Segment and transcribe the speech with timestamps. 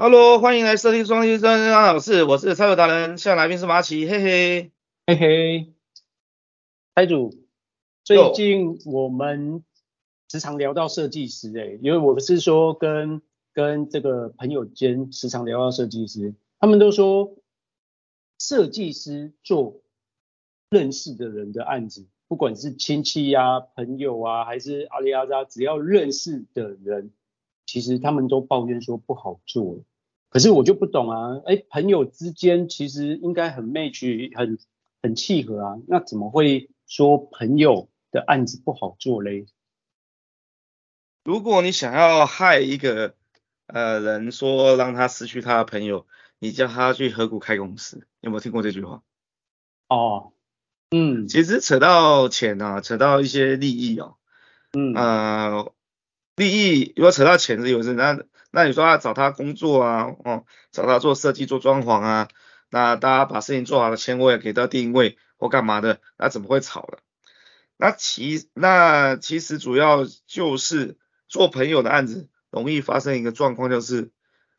[0.00, 4.72] Hello，欢迎来设计双先生张老师，我是蔡友达人，现在来宾是马奇，嘿嘿，
[5.08, 5.72] 嘿嘿，
[6.94, 7.34] 蔡主，
[8.04, 9.64] 最近我们
[10.30, 13.22] 时常聊到设计师、欸，哎，因为我不是说跟
[13.52, 17.34] 跟这个朋友间时常聊到设计师，他们都说
[18.38, 19.80] 设计师做
[20.70, 27.10] 认识的人的案子，不管是亲戚啊、朋友啊，还是阿里阿扎，只要认识的人。
[27.66, 29.80] 其实他们都抱怨说不好做，
[30.30, 34.58] 可是我就不懂啊，哎，朋友之间其实应该很 match，很
[35.02, 39.46] 很契合啊，那怎么会说朋友的案子不好做嘞？
[41.24, 43.14] 如果你想要害一个
[43.66, 46.06] 呃人，说让他失去他的朋友，
[46.38, 49.02] 你叫他去河谷开公司，有没有听过这句话？
[49.88, 50.32] 哦，
[50.90, 54.16] 嗯，其实扯到钱啊，扯到一些利益哦，
[54.72, 55.72] 嗯，呃。
[56.36, 58.22] 利益如果扯到钱是有事，那
[58.58, 62.28] 那你说要找他工作啊，哦，找他做设计做装潢啊，
[62.70, 66.98] 那大家把事情做好了，钱我也给到定位或干嘛的，那怎么会吵了？
[67.76, 70.96] 那其那其实主要就是
[71.28, 74.10] 做朋友的案子容易发生一个状况，就是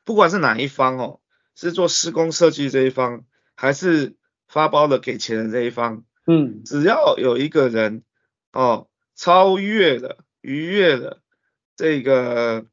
[0.05, 1.19] 不管是哪一方哦，
[1.53, 4.15] 是做施工设计这一方，还是
[4.47, 8.03] 发包的给钱的这一方，嗯，只要有一个人
[8.53, 11.21] 哦超越了逾越了。
[11.75, 12.65] 这个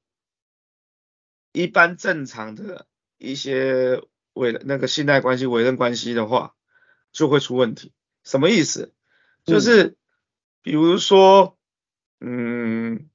[1.56, 4.02] 一般正常的一些
[4.34, 6.54] 委那个信贷关系、委任关系的话，
[7.12, 7.94] 就会出问题。
[8.24, 8.92] 什么意思？
[9.42, 9.96] 就是
[10.60, 11.56] 比如说，
[12.20, 13.08] 嗯，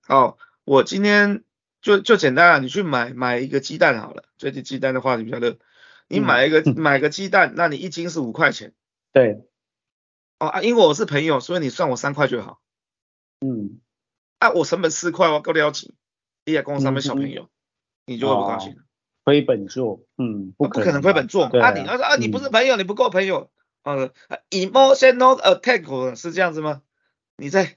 [0.00, 1.44] 好，我今天
[1.82, 4.24] 就就简单啊，你去买买一个鸡蛋好了。
[4.38, 5.58] 最近鸡蛋的话题比较热，
[6.08, 8.72] 你买一个、嗯、买个鸡蛋，那你一斤是五块钱。
[9.12, 9.46] 对。
[10.38, 12.58] 哦啊，因为我是朋友，所以你算我三块就好。
[13.40, 13.80] 嗯。
[14.38, 15.92] 啊，我成本四块，我够了解。
[16.46, 17.48] 你也跟我上面小朋友，嗯、
[18.06, 18.76] 你就会不高兴。
[19.24, 21.44] 亏、哦、本做，嗯，不可能，不可能亏本做。
[21.44, 23.50] 啊，啊，你要说啊，你不是朋友，嗯、你不够朋友。
[23.82, 24.10] 呃
[24.50, 26.82] ，emotional attack 是这样子吗？
[27.36, 27.76] 你在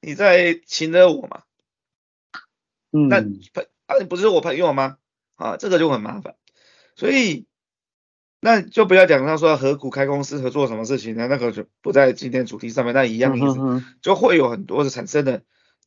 [0.00, 1.42] 你在请惹我吗？
[2.92, 4.96] 嗯，那朋啊，你不是我朋友吗？
[5.36, 6.34] 啊，这个就很麻烦。
[6.96, 7.46] 所以
[8.40, 11.28] 那就不要讲他说合股开公司合作什么事情呢？
[11.28, 12.94] 那个就不在今天主题上面。
[12.94, 15.42] 那一样意思，嗯、就会有很多的产生的。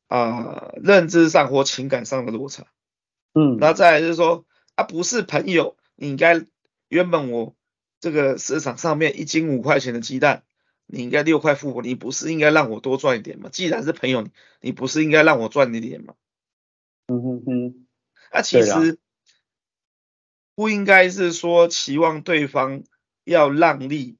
[0.07, 2.65] 啊、呃，认知上或情感上的落差，
[3.33, 6.45] 嗯，那再来就是说，啊，不是朋友，你应该
[6.89, 7.55] 原本我
[7.99, 10.43] 这个市场上面一斤五块钱的鸡蛋，
[10.85, 13.49] 你应该六块付我，你不是应该让我多赚一点吗？
[13.51, 14.27] 既然是朋友，
[14.59, 16.15] 你不是应该让我赚一点吗？
[17.07, 17.87] 嗯哼哼，
[18.31, 18.99] 那、啊、其实
[20.55, 22.83] 不应该是说期望对方
[23.23, 24.17] 要让利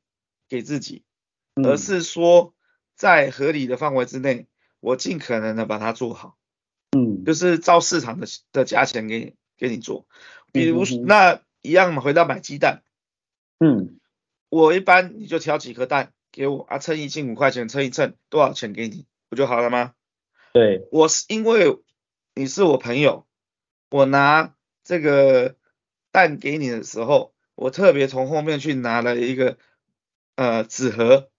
[0.47, 1.03] 给自己，
[1.55, 2.53] 嗯、而是说
[2.95, 4.47] 在合理的范围之内。
[4.83, 6.39] 我尽可能的把它做好，
[6.91, 10.05] 嗯，就是照市场的的价钱给你给你做，
[10.51, 12.83] 比如那一样嘛，回到买鸡蛋，
[13.59, 13.99] 嗯，
[14.49, 19.93] 我一般你就挑几颗蛋给我啊，称一斤五块钱，称一称多少钱给你不就好了吗？
[20.51, 21.79] 对，我是因为
[22.35, 23.25] 你是我朋友，
[23.89, 24.53] 我拿
[24.83, 25.55] 这个
[26.11, 29.57] 蛋给你的时候，我特别从后面去拿了一个
[30.35, 31.29] 呃纸盒，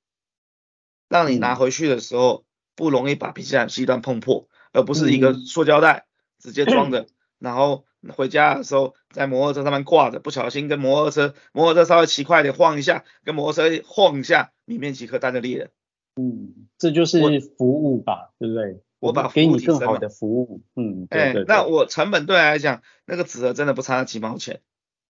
[1.08, 2.42] 让你拿回去的时候。
[2.42, 6.06] 嗯不容易把皮下鸡蛋碰破，而不是一个塑胶袋
[6.38, 7.06] 直接装的，嗯、
[7.38, 7.84] 然后
[8.14, 15.70] 回家的时候在摩托车上面挂着，不小心跟摩托车摩托车稍微骑快点晃一下，跟摩托车晃一下，里面几颗蛋就裂了。
[16.16, 17.18] 嗯，这就是
[17.56, 18.82] 服务吧，对不对？
[18.98, 20.62] 我把给你更好的服务。
[20.76, 21.06] 嗯。
[21.10, 24.60] 哎，那我成本对来讲，那个纸盒真的不差那几毛钱。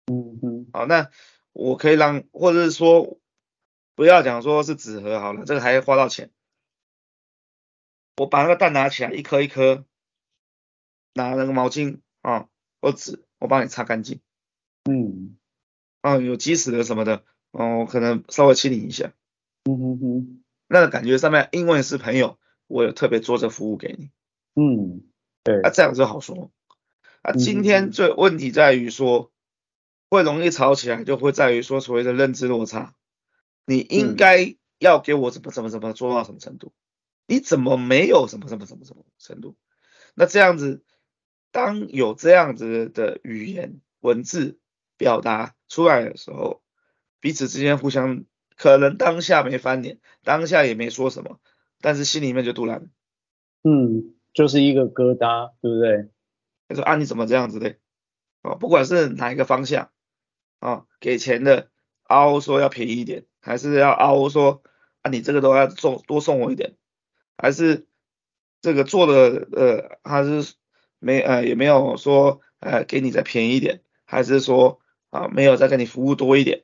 [0.05, 0.67] 嗯嗯。
[0.71, 1.09] 好，那
[1.53, 3.17] 我可以让，或者是说
[3.95, 6.29] 不要讲说是纸盒好了，这个还要花到钱。
[8.17, 9.85] 我把那个蛋拿起来，一颗一颗，
[11.13, 12.47] 拿那个毛巾啊
[12.81, 14.19] 或纸，我帮你擦干净。
[14.83, 15.37] 嗯，
[16.01, 19.13] 啊有鸡屎的什么的，哦，我可能稍微清理一下。
[19.63, 24.09] 嗯哼哼，那个感觉上面，因为是朋友，我有特别做这服务给你。
[24.55, 25.03] 嗯，
[25.43, 25.61] 对。
[25.61, 26.51] 啊，这样就好说。
[27.21, 29.31] 啊，今天最问题在于说，
[30.09, 32.95] 会容易吵起来，就会在于说所谓的认知落差。
[33.65, 36.73] 你应该要给我怎么怎么怎么做到什么程度？
[37.31, 39.55] 你怎么没有什么什么什么什么程度？
[40.15, 40.83] 那这样子，
[41.53, 44.59] 当有这样子的语言文字
[44.97, 46.61] 表达出来的时候，
[47.21, 48.25] 彼此之间互相
[48.57, 51.39] 可能当下没翻脸，当下也没说什么，
[51.79, 52.89] 但是心里面就突然，
[53.63, 56.09] 嗯，就是一个疙瘩，对不对？
[56.67, 57.77] 他说啊，你怎么这样子的？
[58.41, 59.89] 哦，不管是哪一个方向，
[60.59, 61.69] 啊，给钱的
[62.03, 64.63] 凹说要便宜一点，还是要凹说
[65.01, 66.75] 啊，你这个都要送多送我一点。
[67.41, 67.87] 还是
[68.61, 70.55] 这个做的呃，还是
[70.99, 74.79] 没呃也没有说呃给你再便宜一点，还是说
[75.09, 76.63] 啊没有再给你服务多一点？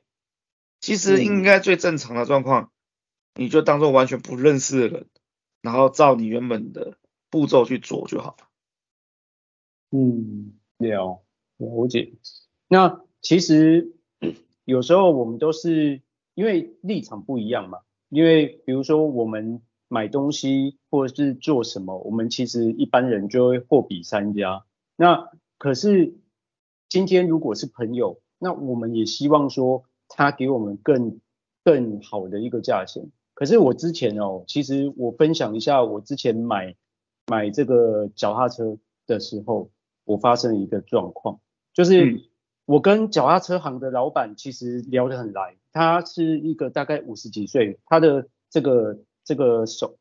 [0.80, 2.70] 其实应该最正常的状况，
[3.34, 5.08] 嗯、你就当做完全不认识的人，
[5.60, 6.96] 然后照你原本的
[7.30, 8.46] 步骤去做就好了。
[9.90, 11.24] 嗯，了
[11.56, 12.12] 了解。
[12.68, 13.96] 那其实
[14.64, 16.02] 有时候我们都是
[16.34, 24.64] 因为立场不一样嘛，因为比如说我们买东西或者是做什么，我们其实一般人就会货比三家。
[24.96, 26.14] 那可是
[26.88, 29.84] 今天如果是朋友，那我们也希望说。
[30.10, 31.20] 他给我们更
[31.62, 36.76] 更好的一个价钱，可是我之前哦，其实我分享一下，我之前买
[37.26, 39.70] 买这个脚踏车的时候，
[40.06, 41.40] 我发生了一个状况，
[41.74, 42.22] 就是
[42.64, 49.98] 我跟脚踏车行的老板其实聊得很来，他是一个大概五十几岁，他的这个这个手，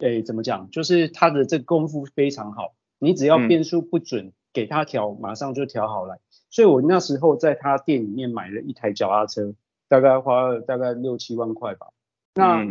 [0.00, 6.18] 诶，怎么讲，就是他的这个功夫非常好，你只要变速不准，给他调，马上就调好来。
[6.50, 9.54] 所以我那时候在他店里面买了一台脚踏车，
[9.88, 11.86] 大概花了大概六七万块吧。
[12.34, 12.66] 那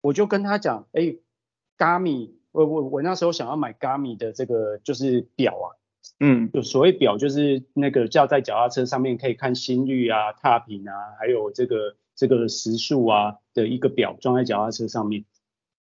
[0.00, 1.14] 我就跟他讲，哎
[1.78, 5.66] ，Garmin，我我我那时候想要买 Garmin 的这个就是表啊，
[6.18, 15.24] 嗯，就所谓表就是那个架在脚踏车上面可以看心率啊、踏频啊，还有这个这个时速啊的一个表装在脚踏车上面。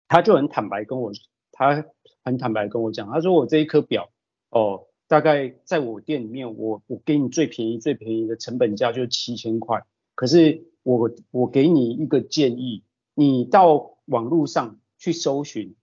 [0.08, 1.12] 他就很坦白跟我，
[1.52, 1.84] 他
[2.24, 4.08] 很坦白跟我讲，他说我这一颗表，
[4.48, 4.86] 哦。
[5.10, 9.84] 大概在我店里面，我我给你最便宜最便宜的成本价就是七千块。
[10.14, 12.84] 可是我我给你一个建议，
[13.14, 15.74] 你到网络上去搜寻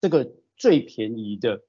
[0.00, 1.62] 这个最便宜的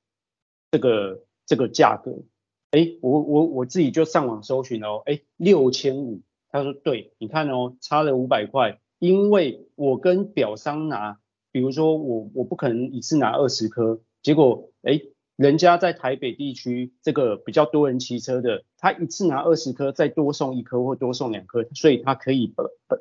[0.72, 2.24] 这个这个价格。
[2.72, 6.22] 哎，我我我自己就上网搜寻哦，哎，六千五。
[6.54, 11.20] 他说对，你看哦，差了五百块，因为我跟表商拿，
[11.52, 15.02] 比如说我我不可能一次拿二十颗，结果哎。
[15.36, 22.54] 人家在台北地区这个比较多人骑车的，他一次拿二十颗，再多送一颗或多送两颗，所以他可以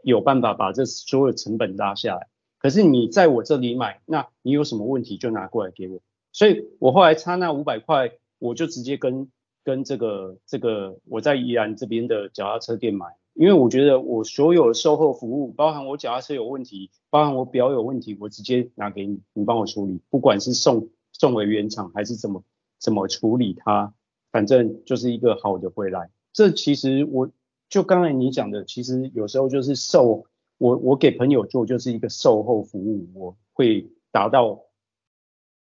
[0.03, 2.29] 有办法把这所有成本拉下来。
[2.59, 6.01] 可是你在我这里买，那你有什么问题就拿过来给我。
[6.33, 9.31] 所以我后来差那五百块，我就直接跟
[9.63, 20.89] 跟这个这个我在宜兰这边的脚踏车店买，因为我觉得我所有的售后服务，包含我脚踏车有问题，包含我表有问题，我直接拿给你，你帮我处理，不管是送。
[21.15, 22.43] 送回原厂还是怎么
[22.81, 23.95] 怎么处理它，
[24.33, 26.11] 反正就是一个好的回来。
[26.33, 27.31] 这其实我
[27.69, 30.25] 就刚才你讲的，其实有时候就是售
[30.57, 34.65] 我我给朋友做就是一个售后服务，我会达到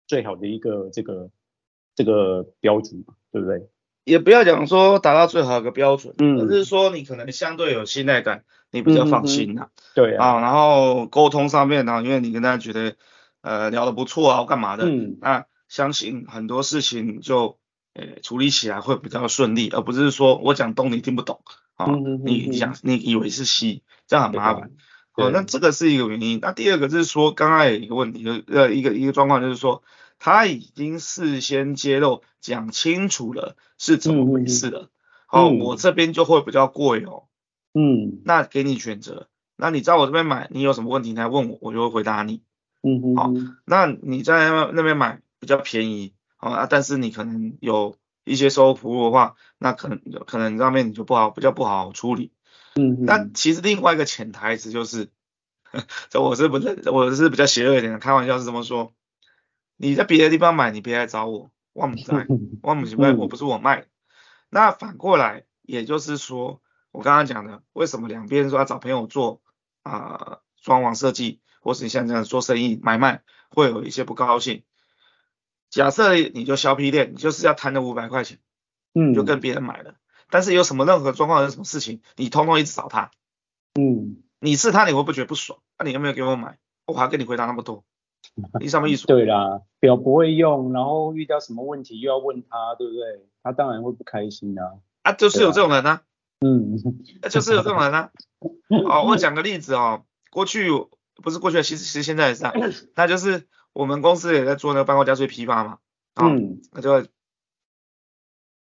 [0.08, 1.30] 最好的一个这个
[1.94, 3.70] 这个标准嘛，对不对？
[4.08, 12.96] 也不要讲说达到最好的标准，嗯，而是说你可能相对有信赖感，你比较放心呐、啊嗯嗯，对啊，啊，然后沟通上面呢、啊，因为你跟大家觉得。
[13.40, 14.84] 呃，聊得不错啊，干嘛的？
[14.84, 17.56] 嗯，那相信很多事情就
[17.94, 21.40] 呃处理起来会比较顺利，而不是说我讲东你听不懂
[21.76, 24.72] 啊，嗯嗯嗯、你讲你以为是西，这样很麻烦。
[25.14, 26.40] 哦，那这个是一个原因。
[26.42, 29.84] 那第二个就是说，刚刚有一个问题，就呃一个一个状况就是说，
[30.18, 34.90] 他已经事先揭露讲清楚了是怎么回事了。
[35.26, 37.24] 好、嗯哦，我这边就会比较贵哦。
[37.74, 42.42] 嗯，那给你选择，那你在我这边买，你有什么问题你来问我，我就会回答你。
[42.82, 43.32] 嗯哼，好，
[43.64, 52.32] 那你在那边买比较便宜，好啊，但是你可能有一些售后服务的话，那可能可能上面你就不好，比较不好处理。
[52.76, 55.10] 嗯哼，那其实另外一个潜台词就是，
[56.08, 58.92] 这我是不是我是比较邪恶一点的，开玩笑是这么说，
[59.78, 62.26] 你在别的地方买，你别来找我，我不在，
[62.62, 63.86] 我不卖，我不是我卖。
[64.50, 69.40] 那反过来，也就是说，我刚刚讲的，为什么两边说要找朋友做
[69.82, 71.40] 啊装潢设计？
[71.60, 74.64] 或是你像这样做生意买卖会有一些不高兴。
[75.70, 78.38] 假设你就削皮店，你就是要贪那五百块钱，
[78.94, 79.94] 嗯，就跟别人买了。
[80.30, 83.10] 但是有什么任何状况有什么事情，你通通一直找他，
[83.74, 85.60] 嗯，你是他你会不觉得不爽？
[85.78, 86.58] 那、啊、你有没有给我买？
[86.86, 87.84] 我还跟你回答那么多，
[88.60, 89.06] 你什么意思？
[89.06, 93.26] 对啦，表不会用，然后遇到什么问题又要问他，对不对？
[93.42, 94.74] 他当然会不开心啊。
[95.02, 96.02] 啊，就是有这种人啊，
[96.40, 96.76] 嗯，
[97.30, 98.10] 就是有这种人啊。
[98.88, 100.68] 哦，我讲个例子哦，过去。
[101.20, 102.54] 不是过去的，其实其实现在也是这样，
[102.94, 105.78] 那就是我们公司也在做那个半高加税批发嘛，
[106.14, 106.28] 啊，
[106.70, 107.08] 那就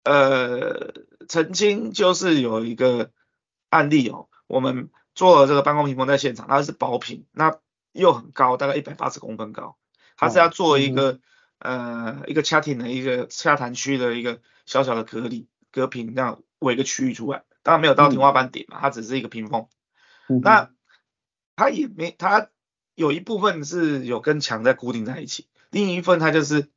[0.04, 0.92] 呃
[1.30, 3.12] 曾经就是有一个
[3.70, 7.60] 案例哦，我们做了这个办公屏风在现场，它是薄屏，那
[7.94, 9.78] 又很高，大概一百八十公分高，
[10.18, 11.20] 它是要做一个、
[11.60, 19.68] 呃一个掐挺的一个洽谈区的一个小小的隔离隔屏，这样围个区域出来，当然没有到天花板顶嘛，它只是一个屏风，
[20.28, 20.70] 嗯、那。
[21.56, 22.50] 它也没，它
[22.96, 26.68] 有一部分是有跟墙在固定在一起，另一份它就是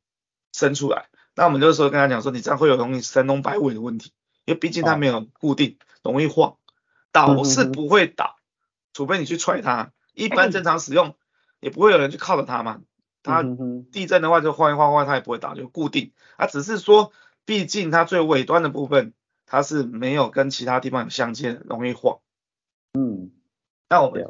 [0.53, 4.13] 伸出来，那我们就是说跟他讲说，你这样会有容易神龙摆尾的问题，
[4.45, 6.57] 因为毕竟它没有固定，容易晃。
[7.11, 8.35] 倒是不会倒，
[8.93, 9.91] 除非你去踹它。
[10.17, 11.15] 一般正常使用，
[11.59, 12.81] 也不会有人去靠着它嘛。
[13.21, 13.43] 它
[13.91, 16.11] 地震的话就晃一晃晃，它也不会倒，就固定。
[16.37, 17.13] 它只是说，
[17.45, 19.13] 毕竟它最尾端的部分，
[19.45, 22.19] 它是没有跟其他地方有相接，容易晃。
[22.93, 23.31] 嗯，
[23.89, 24.25] 那我们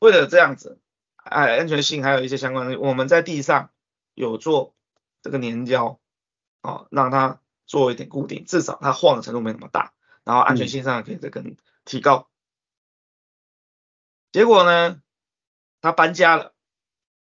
[0.00, 0.80] 为了这样子，
[1.16, 3.70] 哎，安全性还有一些相关的，我们在地上
[4.14, 4.74] 有做
[5.22, 6.00] 这个粘胶，
[6.62, 9.92] 哦，让它做一点固定，至少它晃的程度没那么大，
[10.24, 12.28] 然后安全性上可以再更提高。
[14.32, 15.02] 结果呢，
[15.80, 16.52] 他搬家了。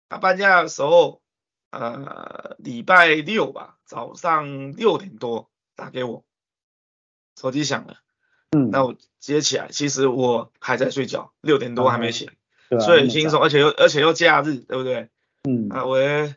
[0.08, 1.22] 他搬家的时候，
[1.70, 6.24] 呃，礼拜六吧，早上六点多打给我，
[7.40, 7.96] 手机响了。
[8.50, 12.30] 嗯，那我接起来，其实我还在睡觉，六点多还没醒，
[12.68, 15.10] 嗯、睡很轻松，而且又而且又假日，对不对？
[15.42, 15.68] 嗯。
[15.70, 16.36] 啊，喂，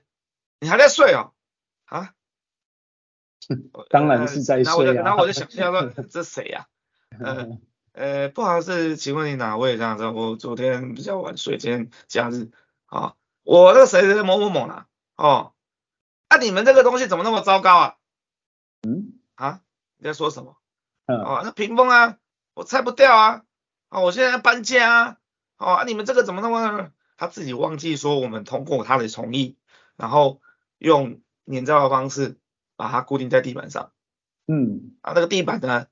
[0.60, 1.34] 你还在睡哦？
[1.86, 2.14] 啊？
[3.92, 6.68] 当然是在睡、啊呃、然后我就想象说，这谁呀、
[7.12, 7.20] 啊？
[7.22, 7.60] 呃
[7.98, 9.76] 呃，不好意思，请问你哪位？
[9.76, 12.52] 这样子，我昨天比较晚睡，今天假日
[12.86, 13.16] 啊。
[13.42, 14.86] 我这谁谁某某某啦，
[15.16, 15.54] 哦，
[16.28, 17.96] 啊，你们这个东西怎么那么糟糕啊？
[18.84, 19.62] 嗯，啊，
[19.98, 20.58] 你在说什么？
[21.08, 22.20] 嗯，哦，那屏风啊，
[22.54, 23.42] 我拆不掉啊，
[23.90, 25.18] 哦，我现在要搬家啊，
[25.58, 26.92] 哦，啊，你们这个怎么那么？
[27.18, 29.58] 他自己忘记说我们通过他的同意，
[29.96, 30.40] 然后
[30.78, 31.20] 用
[31.52, 32.38] 粘胶的方式
[32.76, 33.92] 把它固定在地板上。
[34.46, 35.88] 嗯，啊，那个地板呢？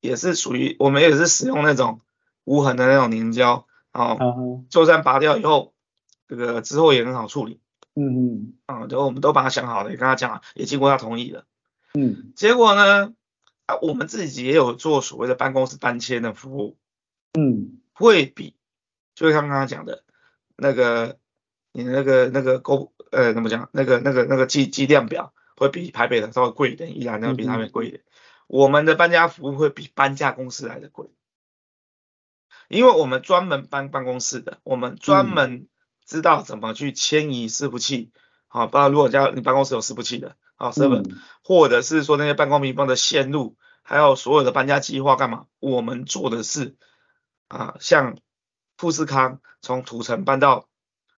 [0.00, 2.00] 也是属于我们也是使用那种
[2.44, 5.74] 无痕的那种凝胶，哦，就算拔掉以后，
[6.28, 7.60] 这个之后也很好处理，
[7.94, 11.44] 嗯嗯，啊，就我们都把它想好了，也跟他讲了，也经过他同意了，
[11.94, 13.14] 嗯，结果呢，
[13.66, 16.76] 啊，我们自己也有做所谓的办公室搬迁的服务，
[17.38, 18.54] 嗯，会比，
[19.14, 20.04] 就像刚刚讲的，
[20.56, 21.18] 那个
[21.72, 28.02] 你那个那个购，呃，怎么讲，那个那个那个计计量表会比台北的稍微贵一点，宜兰那个比台北贵一点。
[28.48, 31.10] 嗯我们的搬家服务会比搬家公司来的贵，
[32.68, 35.66] 因为我们专门搬办公室的，我们专门
[36.04, 38.12] 知道怎么去迁移伺服器，
[38.46, 41.04] 好，包括如果家你办公室有伺服器的，好，server，
[41.42, 46.76] 或者是说那些办公屏风的线路，还有所有的搬家计划干嘛，我们做的是
[47.48, 48.16] 啊，像
[48.76, 50.68] 富士康从土城搬到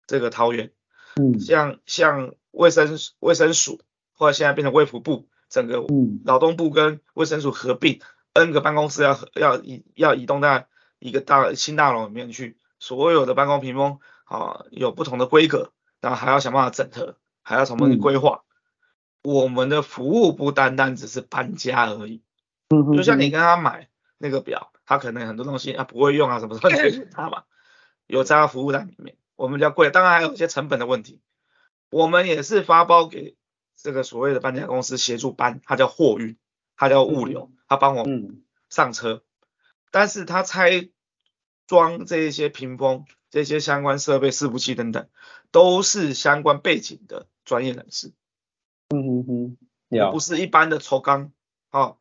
[0.06, 0.72] 这个桃园，
[1.16, 3.82] 嗯，像像卫生卫生署，
[4.14, 5.28] 或者现在变成卫福部。
[5.48, 5.84] 整个
[6.24, 8.00] 劳动部跟卫生署合并
[8.34, 10.64] ，N 个办公室要要移要移动到
[10.98, 18.42] 一个大新大楼里面去，所有的办公屏风啊有不同的规格，然后还要想办法整合，还要重新规划。
[19.22, 22.22] 我们的服务不单单只是搬家而已，
[22.96, 23.88] 就像你跟他买
[24.18, 26.70] 那个表，他可能很多东西他不会用啊，什么什么
[27.10, 27.42] 他嘛，
[28.06, 31.20] 有这样服务在里面，我们比较贵，当然还有一些成本的问题，
[31.90, 33.36] 我们也是发包给。
[33.80, 36.36] 这个所谓的搬家公司协助搬，它叫货运，
[36.76, 38.04] 它叫物流，它帮我
[38.68, 39.22] 上车，嗯、
[39.92, 40.90] 但是它拆
[41.68, 45.08] 装这一些屏风、这些相关设备、伺服器等等，
[45.52, 48.12] 都是相关背景的专业人士。
[48.88, 49.56] 嗯哼哼，
[49.88, 51.30] 也不是一般的抽钢
[51.70, 51.98] 哦，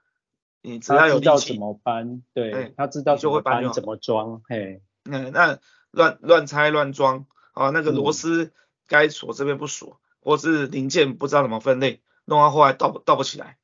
[0.63, 2.24] 你只要有力气，怎么搬？
[2.34, 4.41] 对，欸、他知道就会搬，怎么装？
[4.50, 5.60] 嘿，嗯，那
[5.91, 8.51] 乱乱拆乱装啊，那个螺丝
[8.88, 10.01] 该锁这边不锁。
[10.27, 13.57] 或是零件不知道怎么分类，弄到后来倒不倒不起来，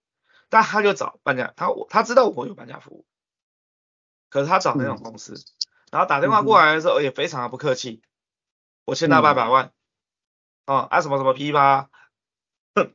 [0.47, 3.05] 但他就找搬家，他他知道我有搬家服务，
[4.29, 5.43] 可是他找那种公司，嗯、
[5.91, 8.01] 然后打电话过来的时候也非常的不客气，
[8.85, 9.73] 我欠他八百万，
[10.63, 11.89] 嗯、啊啊什么什么批发，
[12.75, 12.93] 哼，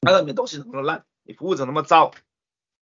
[0.00, 2.10] 他说你东西怎么那么烂，你服务怎么那么糟，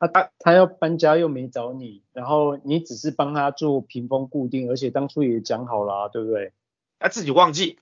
[0.00, 6.52] 他他他要搬家又没找你，然后你只是帮他做屏风固定，而且当初也讲好了、啊，对不对？
[6.98, 7.78] 他自己忘记。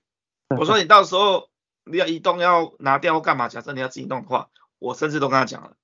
[0.58, 1.50] 我说你到时候
[1.84, 3.48] 你要移动要拿掉或干嘛？
[3.48, 5.76] 假设你要自己弄的话，我甚至都跟他讲了，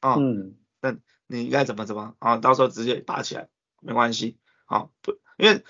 [0.00, 0.96] 啊、哦，嗯，那
[1.26, 2.36] 你应该怎么怎么啊？
[2.38, 3.48] 到时候直接拔起来
[3.80, 5.64] 没关系，啊，不，因为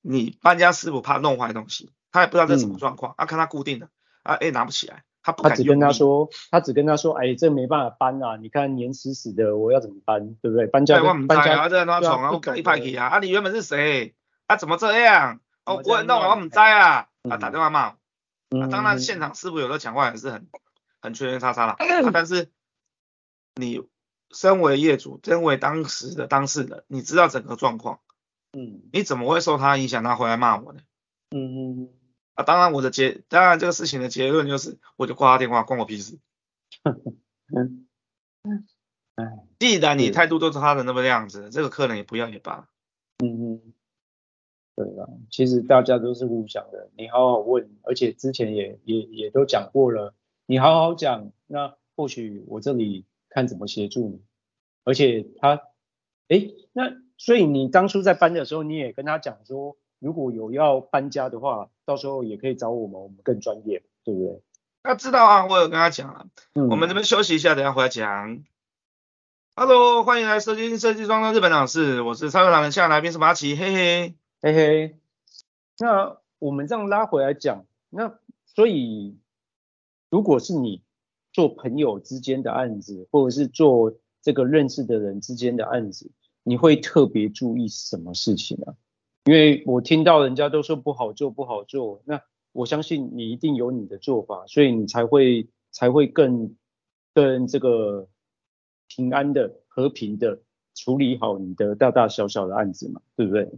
[0.00, 3.88] 你搬家师傅怕弄坏东西，他也不知道这是什么状况，嗯、啊，看他固定的，
[4.22, 5.32] 啊，哎，拿不起来，他。
[5.32, 10.66] 他只跟他说，他只跟他说，哎，这没办法搬啊，你看黏死死的，我要怎么搬，对不对？
[10.66, 14.14] 搬家搬家这样他闯啊，我赶一派去啊，啊，你原本是谁？
[14.46, 15.40] 啊，怎么这样？
[15.64, 17.08] 哦，我很弄，我唔知啊。
[17.28, 17.96] 啊，打电话骂
[18.50, 20.48] 我，啊，当然现场师傅有的讲话也是很
[21.00, 22.50] 很圈圈叉叉啦， 啊，但是
[23.54, 23.88] 你
[24.30, 28.00] 身为业主，身为当时的当事人，你知道整个状况，
[28.52, 30.80] 嗯，你怎么会受他影响，他回来骂我呢？
[31.30, 31.88] 嗯嗯，
[32.34, 36.18] 啊，当然我的结，当然这个事情的结论就是，我就挂他电话，关我屁事。
[37.54, 37.86] 嗯，
[39.58, 42.68] 既然你态度都是他的那么样子，这个客人也不要也罢。
[43.18, 43.74] 嗯嗯。
[44.74, 50.14] 对啊，其实大家都是互相的，你好好问，而且之前也也也都讲过了，
[50.46, 54.22] 你好好讲，那或许我这里看怎么协助你。
[54.84, 55.60] 而且他，
[56.28, 64.42] 哎，那所以你当初在搬的时候，你也跟他讲说，如果有要搬家的话，到时候也可以找我们，我们更专业，对不对？
[64.82, 66.26] 他知道啊，我有跟他讲了。
[66.54, 68.42] 嗯，我们这边休息一下，等下回来讲。
[69.54, 74.14] Hello，欢迎来收听设计装装日本老师，我是超级狼人，下来宾是马奇，嘿嘿
[74.44, 74.96] 嘿嘿。
[75.78, 79.16] 那我们这样拉回来讲，那所以
[80.10, 80.82] 如果是你
[81.32, 86.10] 做朋友之间的案子，或者是做这个认识的人之间的案子，
[86.42, 88.74] 你会特别注意什么事情呢？
[89.26, 92.20] 因为我听到人家都说不好做，不好做，那
[92.50, 96.56] 我相信你一定有你的做法，所以你才会才会更
[97.14, 98.08] 更这个
[98.88, 100.40] 平安的、和平的
[100.74, 103.48] 处理好你的大大小小的案子嘛，对不对？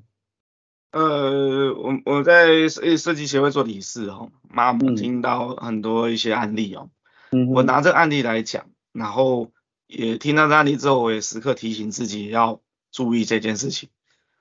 [0.95, 6.89] 呃，我我在设设计协会做理事哦，妈，我听到很多一些案例哦，
[7.33, 9.51] 嗯，我拿这个案例来讲，然后
[9.89, 13.89] 也听到这案例之后，我也时刻提醒自己要注意这件事情，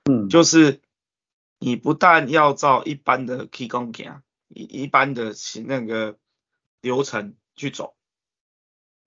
[0.04, 0.80] 嗯，就是
[1.58, 5.34] 你不但要照一般的起工行，一一般的
[5.66, 6.16] 那个
[6.80, 7.96] 流程去走，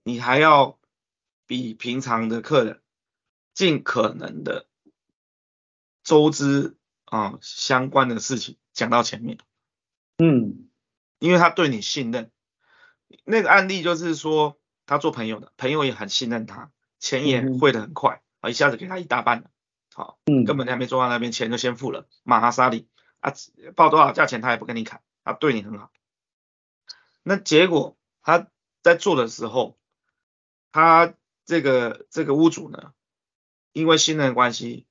[0.04, 0.78] 你还要
[1.46, 2.82] 比平常的客人
[3.54, 4.68] 尽可能的
[6.04, 6.76] 周知。
[7.10, 9.38] 啊、哦，相关的事情讲到前面，
[10.18, 10.68] 嗯，
[11.20, 12.32] 因为他对你信任，
[13.24, 19.50] 那个案例就是说他做朋友的，朋友也很信任他，钱也汇的很快，啊、嗯，一下子给他一大半了，
[19.94, 22.90] 好，嗯，根本还没做到那边，钱就先付了，马哈沙里
[23.22, 23.34] 啊，
[23.78, 25.90] 报多少价钱他也不跟你砍，他对你很好，
[27.24, 28.48] 那结果他
[28.84, 29.78] 在做的时候，
[30.74, 31.14] 他
[31.46, 32.92] 这个这个屋主呢，
[33.72, 34.86] 因为信任关系，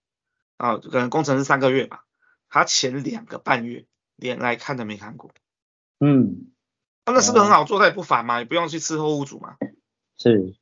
[0.57, 2.05] 啊，可能工程是三个月吧。
[2.49, 5.33] 他前两个半月连来看都没看过，
[6.01, 6.53] 嗯，
[7.05, 7.79] 那是不是很好做？
[7.79, 9.57] 他也不烦嘛，也不用去伺候屋主嘛。
[10.17, 10.57] 是，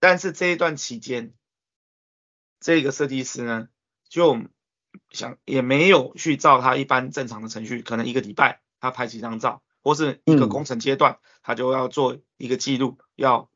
[0.00, 1.34] 但是这一段期间，
[2.58, 3.68] 这个设计师呢，
[4.08, 4.36] 就
[5.10, 13.48] 想也没有去照他一般正常的程序，可能一个礼拜他拍几张照，或是一个工程阶段，嗯、他就要做一个记录，要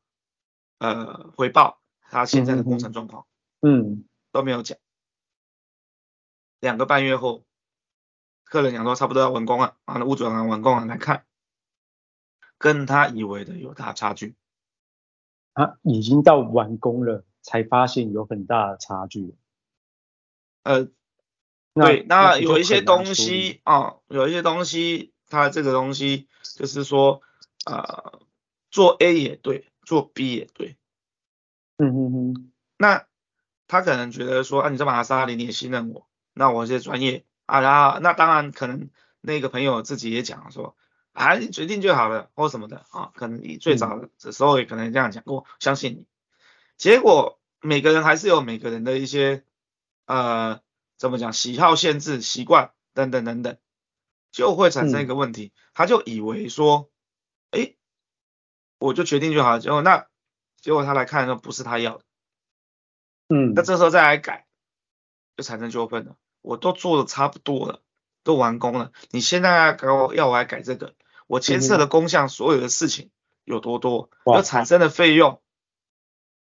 [0.77, 3.25] 呃回报他现在的工程状况，
[3.61, 4.77] 嗯，都没有讲。
[6.59, 7.45] 两个半月后，
[8.43, 11.25] 客人讲说差不多要完工了，啊，那屋主要完工了来看，
[12.57, 14.35] 跟他以为的有大差距。
[15.53, 19.35] 啊，已经到完工了，才发现有很大的差距。
[20.63, 20.87] 呃，
[21.73, 27.21] 对，那，有一些东西啊，有一些东西，它这个东西就是说，
[27.65, 28.19] 呃，
[28.69, 30.77] 做 A 也对，做 B 也对。
[31.77, 33.07] 嗯哼哼，那
[33.67, 36.06] 他可能觉得说，啊，你这玛莎拉蒂你也信任我。
[36.37, 38.89] 那我是专业啊，然后那当然可能
[39.21, 40.77] 那个朋友自己也讲说，
[41.13, 46.05] 啊你决定就好了或什么的啊，可能你最早的时候也可能这样讲过，相信你。
[46.77, 49.43] 结果每个人还是有每个人的一些
[50.05, 50.61] 呃
[50.97, 53.57] 怎么讲喜好限制、习惯等等等等，
[54.31, 56.91] 就会产生一个问题，他就以为说，
[57.49, 57.75] 哎，
[58.77, 60.07] 我就决定就好了，结果那
[60.61, 62.03] 结果他来看的时候不是他要的，
[63.29, 64.45] 嗯，那这时候再来改，
[65.35, 66.15] 就产生纠纷了。
[66.47, 67.81] 我都做的差不多了，
[68.23, 70.95] 都完工了，你现在要给我要我来改这个，
[71.27, 73.11] 我牵涉的工项所有的事情
[73.43, 75.41] 有多多，要产生的费用，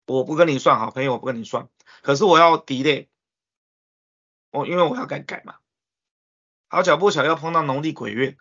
[0.06, 1.70] 我不跟你算，好朋友我不跟你算，
[2.02, 3.06] 可是我要 delay，
[4.50, 5.54] 我因为我要改改嘛，
[6.68, 8.36] 好巧不巧要碰到农历鬼月，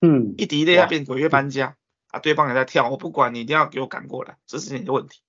[0.00, 1.50] 嗯，一 delay 要变鬼月搬。
[1.50, 1.76] 家，
[2.08, 5.20] 啊，对方也在跳，我不管你一定要给我赶过来，这是你的问题，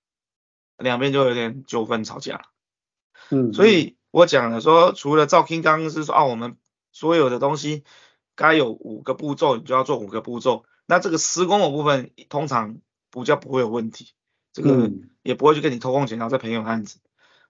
[0.78, 2.44] 两边就有点纠纷吵架了，
[3.28, 3.98] 嗯，所以。
[4.16, 6.56] 我讲了说，除了赵 King 刚刚是说啊，我们
[6.90, 7.84] 所有的东西
[8.34, 10.64] 该有五个步骤，你就要做五个步骤。
[10.86, 12.78] 那这个施工的部分通常
[13.10, 14.14] 比较不会有问题，
[14.54, 14.90] 这个
[15.22, 17.00] 也不会去跟你偷工减料在朋友案子。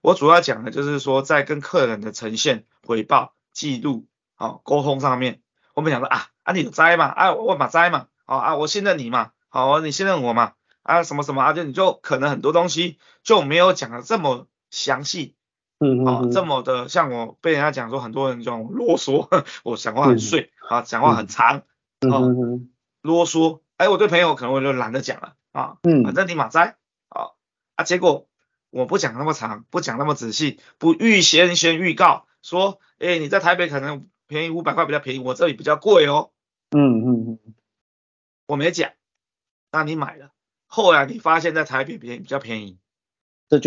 [0.01, 5.41] 我主要讲的就是说，在跟客人的呈现、回报、记录、好沟通上面，
[5.73, 7.05] 我们讲说啊啊，你有栽嘛？
[7.05, 8.07] 啊，我嘛栽嘛？
[8.25, 9.31] 好啊，我信任你嘛？
[9.47, 10.51] 好，你信任我嘛？
[10.83, 11.53] 啊，什么什么啊？
[11.53, 15.36] 就你就可能很多东西就没有讲的这么详细。
[15.79, 19.27] 嗯，嗯，哦，这么的，像我被人家讲说，很多人这种啰嗦，
[19.63, 21.63] 我讲话很碎，啊，讲话很长，
[22.01, 22.69] 嗯哦，嗯。
[23.01, 26.75] 啰嗦，哎，我对朋友可能我就懒得讲了，啊，嗯，反正你马在，
[27.09, 27.31] 啊，
[27.75, 28.27] 啊，结果
[28.69, 36.31] 我不讲那么长，不讲那么仔细，不预先先预告说，哎，你在台北可能便宜五百块比较便宜，我这里比较贵哦，
[36.71, 37.39] 嗯嗯嗯，
[38.47, 38.91] 我没讲，
[39.71, 40.31] 那你买了，
[40.65, 42.79] 后来你发现在台北便宜比较便宜。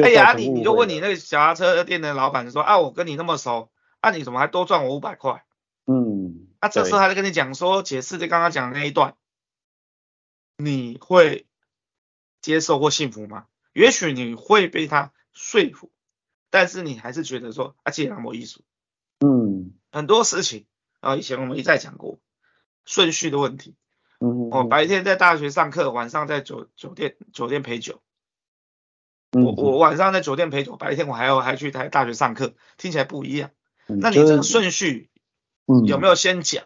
[0.02, 5.44] 哎呀，你你就问你那个小货车店的老板说啊，我跟你那么熟，啊你怎么还多赚我五百块？
[5.86, 9.16] 嗯，啊这时候他就跟你讲说，解释就刚刚讲的那一段，
[10.56, 11.46] 你会
[12.42, 13.46] 接受或幸福吗？
[13.72, 15.90] 也许你会被他说服，
[16.50, 18.60] 但是你还是觉得说啊，既然没艺术，
[19.20, 20.66] 嗯，很多事情
[21.00, 22.18] 啊，以前我们一再讲过
[22.84, 23.76] 顺序的问题，
[24.18, 28.09] 嗯，哦，白天在大学上课，晚上在酒酒店酒店陪酒，嗯、
[29.32, 33.50] 我我晚上在酒店陪酒，白天我还要还去台大学上课，听起来不一样。
[33.86, 35.10] 那你这个顺序，
[35.66, 36.64] 嗯，有没有先讲，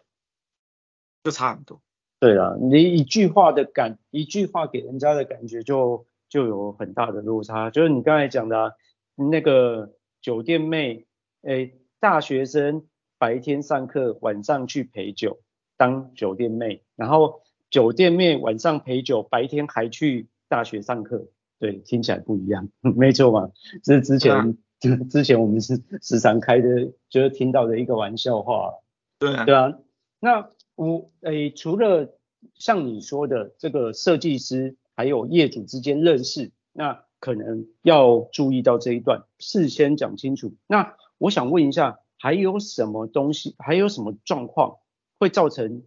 [1.23, 1.81] 就差很多。
[2.21, 7.71] 对啊，你一句话的感，一句话给人家的感觉就就有很大的落差。
[7.71, 8.73] 就是你刚才讲的、啊，
[9.15, 11.07] 那个酒店妹，
[11.43, 12.87] 诶，大学生
[13.19, 15.43] 白天上课，晚上去陪酒
[15.77, 21.27] 当酒店妹，然后酒店妹晚上陪酒，白天还去大学上课，
[21.65, 23.51] 对，听起来不一样， 没错嘛。
[23.83, 24.45] 这是之前、啊、
[25.09, 28.75] 之前我们是时常开的，就是听到的一个玩笑话。
[29.19, 29.79] 对啊，对啊，
[30.21, 30.51] 那。
[30.77, 32.19] 我诶，除了
[32.57, 40.53] 像你说的这个设计师还有业主之间认识，那可能要注意到这一段，事先讲清楚。
[40.67, 44.79] 那我想问一下，还有什么东西，还有什么状况
[45.21, 45.85] 会造成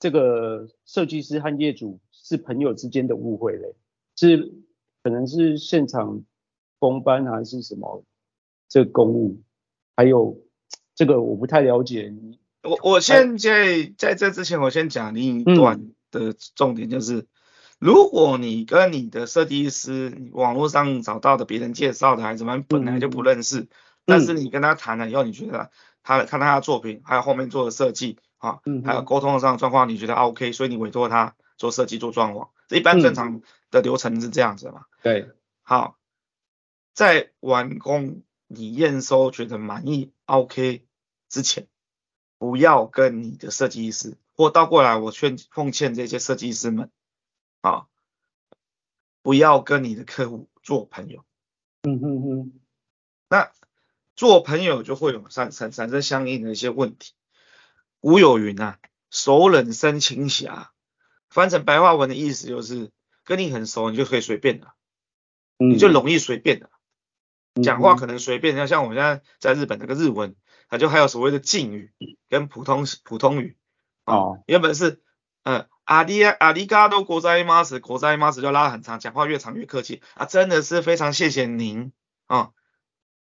[0.00, 3.76] 这个设计师和业主是朋友之间的误会嘞？
[4.16, 4.54] 是
[5.02, 6.22] 可能是现场
[6.78, 8.04] 工班还是什么
[8.68, 9.42] 这个公务？
[9.96, 10.40] 还有
[10.94, 12.40] 这个我不太了解你。
[12.62, 17.26] 我我现在在这之前，我先讲另一段的重点，就是、嗯、
[17.78, 23.68] 如果你跟你的设计师网络上找到的别人介绍的孩子们本来就不认识，嗯、
[24.06, 25.70] 但是你跟他谈了以后，你觉得
[26.02, 34.86] 他看他的作品，还有后面做的设计啊，还有沟通上的状况，你觉得 OK，所以你委托他做设计做装潢，这一般正常的流程是这样子嘛？
[35.02, 35.30] 嗯、对，
[35.62, 35.98] 好，
[36.92, 40.86] 在完工你验收觉得满意 OK
[41.28, 41.68] 之前。
[42.36, 46.90] 不要跟你的设计师，或倒过来，我劝奉劝这些设计师们，
[47.62, 47.86] 啊，
[49.22, 51.24] 不要跟你的客户做朋友。
[51.84, 52.60] 嗯嗯嗯。
[53.30, 53.50] 那
[54.14, 57.14] 做朋友就会有产产产生相应的一些问题。
[58.00, 60.66] 古有云啊，熟人生亲狎，
[61.34, 62.90] 翻成白话文的意思就是，
[63.24, 64.74] 跟你很熟，你就可以随便了，
[65.58, 66.70] 你就容易随便了，
[67.62, 70.34] 讲话可能随便，像像我们现在在日本那个日文。
[70.66, 71.92] 它就还有所谓的敬语
[72.30, 73.58] 跟普通普通语。
[74.06, 75.02] 哦，原本是
[75.42, 80.02] 呃阿里阿里嘎多国在吗时国在吗时就拉得很长，讲话越长越客气。
[80.14, 81.92] 啊，真的是非常谢谢您。
[82.26, 82.54] 啊、哦。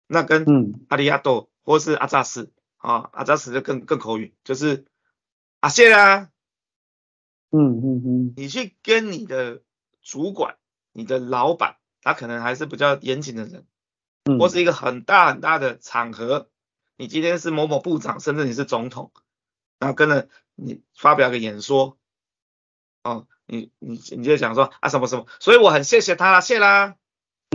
[0.08, 0.44] 那跟
[0.88, 4.84] 阿里亚多或是阿扎斯啊阿扎斯就更更口语，就是
[5.60, 6.29] 啊谢啊。
[7.50, 9.62] 嗯嗯嗯，你去跟你的
[10.02, 10.56] 主管、
[10.92, 13.66] 你的老板，他可能还是比较严谨的人，
[14.38, 16.48] 或是一个很大很大的场合。
[16.96, 19.10] 你今天是某某部长，甚至你是总统，
[19.78, 21.96] 然后跟着你发表个演说，
[23.02, 26.96] 哦，你你你就讲说啊什么什么，所以我很谢谢他啦，谢啦，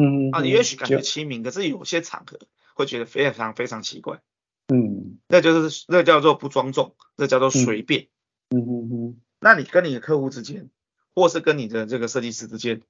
[0.02, 2.40] 嗯，啊，你也许感觉亲民，可是有些场合
[2.74, 4.20] 会觉得非常非常奇怪，
[4.68, 8.08] 嗯，那就是那叫做不庄重，那叫做随便，
[8.50, 10.70] 嗯嗯嗯，那你跟你的客户之间，
[11.14, 12.82] 或是跟你的这个设计师之间，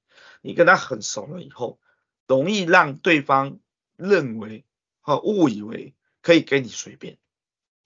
[0.42, 1.78] 你跟他很熟了以后，
[2.26, 3.58] 容易让对方
[3.96, 4.64] 认为
[5.00, 5.94] 和误以为。
[6.22, 7.18] 可以给你随便，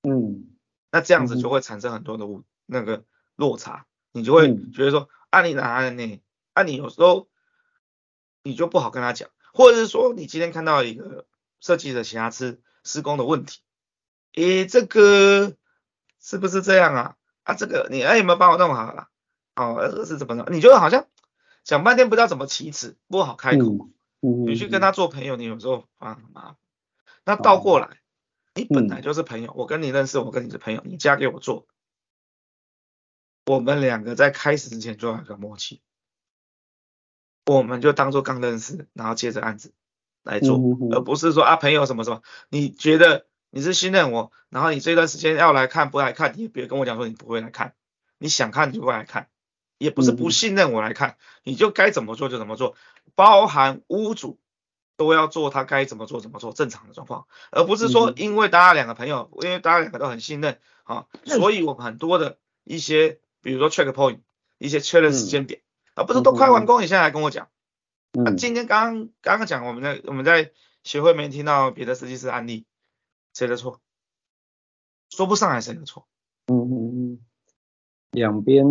[0.00, 0.48] 嗯，
[0.90, 3.04] 那这样子就会产生很多的误、嗯、那个
[3.36, 6.22] 落差，你就会觉得说，啊你哪来呢？
[6.54, 7.28] 啊你有时候
[8.42, 11.26] 你就不好跟他讲，或者是说你今天看到一个
[11.60, 13.60] 设计的瑕疵、施工的问题，
[14.32, 15.54] 诶这个
[16.18, 17.16] 是不是这样啊？
[17.42, 19.08] 啊这个你哎有没有帮我弄好了？
[19.56, 20.46] 哦是怎么弄？
[20.50, 21.06] 你就好像
[21.64, 23.88] 想半天不知道怎么启齿，不好开口。
[24.20, 26.56] 嗯，你去跟他做朋友，你有时候啊很麻烦。
[27.24, 27.98] 那倒过来。
[28.52, 31.68] 你本来就是朋友，嗯，我跟你认识，我跟你是朋友，你嫁给我做，
[33.46, 35.80] 我们两个在开始之前就有个默契，
[37.46, 39.72] 我们就当做刚认识，然后接着案子
[40.24, 47.74] 来做，嗯嗯，而不是说啊朋友什么什么，你觉得你是信任我，然后你这段时间要来看不来看，你也别跟我讲说你不会来看，
[48.18, 49.28] 你想看你就会来看，
[49.78, 52.74] 也不是不信任我来看，嗯，你就该怎么做就怎么做，
[53.14, 54.38] 包含屋主。
[54.96, 64.18] 都要做他该怎么做怎么做正常的状况，而不是说因为大家两个朋友，因为大家两个都很信任啊，所以我们很多的一些，比如说 check point，
[64.58, 65.62] 一些确认时间点，
[65.94, 67.48] 而不是都快完工，你现在来跟我讲。
[68.26, 70.52] 啊，今天刚刚刚讲我们在我们在
[70.84, 72.66] 协会没听到别的设计师案例，
[73.34, 73.80] 谁的错？
[75.08, 76.06] 说不上来谁的错。
[76.46, 77.20] 嗯嗯嗯，
[78.10, 78.64] 两边。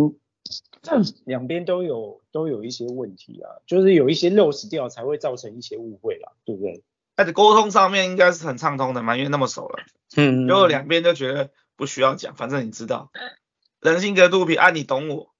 [1.26, 6.82] 两边都有都有一些问题啊，就是有一些漏死掉才会造成一些误会啦，对不对？
[7.14, 9.84] 在沟通上面应该是很畅通的嘛，因为那么熟了，
[10.16, 13.12] 嗯，然后两边都觉得不需要讲，反正你知道，
[13.80, 15.34] 人性隔肚皮，啊你懂我，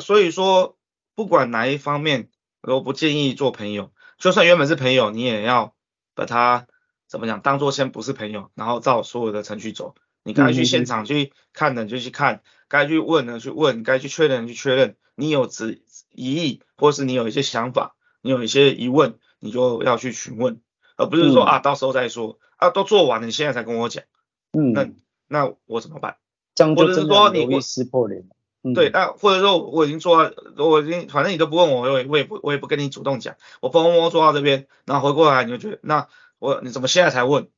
[0.00, 0.76] 所以说
[1.14, 2.28] 不管哪一方面，
[2.60, 3.90] 我不建议做朋友。
[4.18, 5.74] 就算原本是朋友，你也要
[6.14, 6.68] 把他
[7.10, 9.96] 怎么讲，当做先不是朋友，然后照所有的程序走。
[10.22, 14.96] 你该去现场去看的就去看，该去问的去问，该去确认去确认。
[15.16, 20.60] 你有质疑义，或是你有一些想法，你有一些疑问，你就要去询问，
[20.96, 24.04] 而不是说、嗯、啊到时候再说啊都做完了，你现在才跟我讲，
[24.52, 24.88] 嗯，那
[25.26, 26.16] 那我怎么办？
[26.54, 28.24] 这样就真的容易撕破脸。
[28.74, 36.08] 对，那或者说我已经做到，我已经反正你都不问我，我也我也不我也不跟你主动讲，我默默做到这边，然后回过来你就觉得那
[36.40, 37.48] 我你怎么现在才问？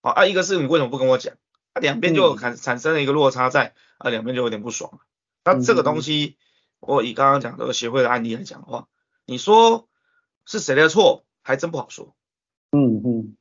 [0.00, 1.34] 啊啊一个是你为什么不跟我讲？
[1.74, 5.00] 啊两边就产产生了一个落差在，啊两边就有点不爽。
[5.44, 6.38] 那这个东西，
[6.80, 8.88] 我以刚刚讲这个协会的案例来讲的话，
[9.26, 9.88] 你说
[10.46, 12.16] 是谁的错，还真不好说。
[12.70, 13.36] 嗯嗯。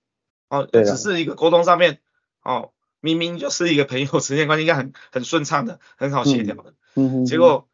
[0.49, 2.01] 哦，只是一个沟通上面，
[2.41, 6.73] 哦明明就是一个朋友之间关系应该很很顺畅的，很好协调的。
[6.95, 7.69] 嗯，结果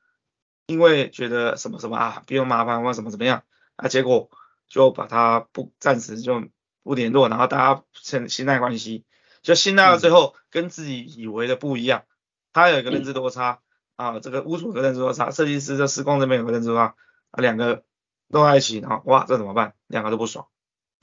[0.66, 3.44] 因为觉得什么什么啊，不用麻烦或什么怎么样
[3.76, 4.30] 啊，结果
[4.68, 6.44] 就把他不暂时就
[6.84, 9.06] 不联络，然后大家成信赖关系，
[9.42, 12.04] 就信赖到最后跟自己以为的不一样，
[12.52, 13.62] 他有一个认知落差
[13.96, 16.96] 啊，这个屋主有个认知落差，设计师这施工这边有个认知落差
[17.32, 17.84] 啊，两个
[18.28, 19.74] 弄在一起，然后哇，这怎么办？
[19.88, 20.48] 两个都不爽。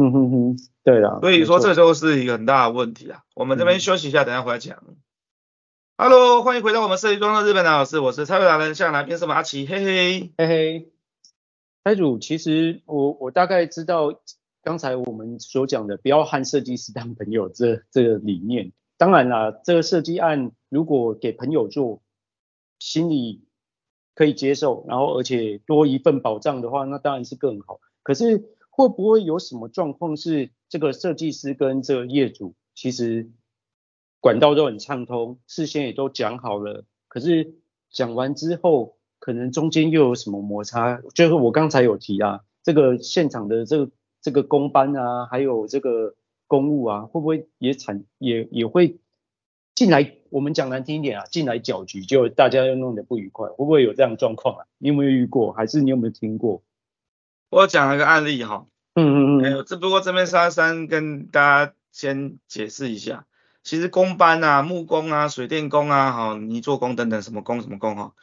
[0.03, 1.19] 嗯哼哼，对的。
[1.21, 3.23] 所以说这就是一个很大的问题啊。
[3.35, 4.83] 我们这边休息一下，等下回来讲。
[5.99, 10.93] Hello，欢迎回到我们设计中的日本老师，我是拆绘达人，向来宾是马奇，嘿嘿嘿嘿。
[11.85, 14.15] 台主，其实我我大概知道
[14.63, 18.73] 刚才我们所讲的不要和设计师当朋友这这个理念。
[18.97, 22.03] 当然啦，这个设计案如果给朋友做，
[22.79, 23.45] 心里
[24.15, 27.81] 可以接受，然后而且多一份保障的话，那当然是更好。
[28.03, 33.31] 可是会不会有什么状况是这个设计师跟这个业主其实？
[34.23, 37.55] 管道都很畅通，事先也都讲好了，可是
[37.91, 41.01] 讲完之后，可能中间又有什么摩擦？
[41.15, 46.15] 就是我刚才有提啊，这个现场的这个这个工班啊，还有这个
[46.47, 48.99] 公务啊，会不会也产也也会
[49.75, 50.17] 进来？
[50.31, 54.67] 我们讲难听一点啊，进来搅局，就大家又弄得不愉快，会不会有这样状况啊？
[54.79, 55.53] 你有没有遇过？
[55.53, 56.63] 还是你有没有听过？
[57.49, 63.27] 我讲了个案例哈，嗯嗯嗯，哎，只不过这边沙山跟大家先解释一下。
[63.65, 68.15] 其实工班啊、木工啊、水电工啊、哈泥做工等等什么工什么工哈，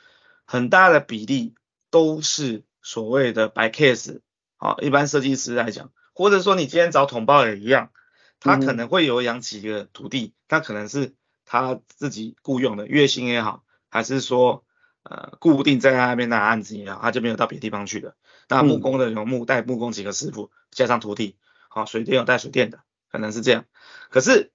[0.45, 1.55] 很大的比例
[1.91, 4.21] 都是所谓的白 case。
[4.57, 7.91] 好，一般设计师来讲，或者说你今天找统包也一样，
[8.39, 11.13] 他可能会有养几个徒弟，他可能是
[11.45, 14.65] 他自己雇佣的，月薪也好，还是说
[15.03, 18.15] 呃固定在他那边拿案子也好，他就没有到别地方去的。
[18.49, 21.37] 那木工的有木带木工几个师傅，加上徒弟，
[21.69, 22.79] 好，水电有带水电的，
[23.11, 23.65] 可能是这样。
[24.09, 24.51] 可是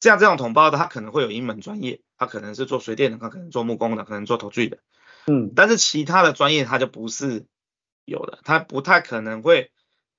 [0.00, 4.78] 像这种统包的，他可能会有一门专业，他可能是做水电的，他可能做木工的，可能做头具的，
[5.26, 7.46] 嗯，但是其他的专业他就不是
[8.06, 9.70] 有的，他不太可能会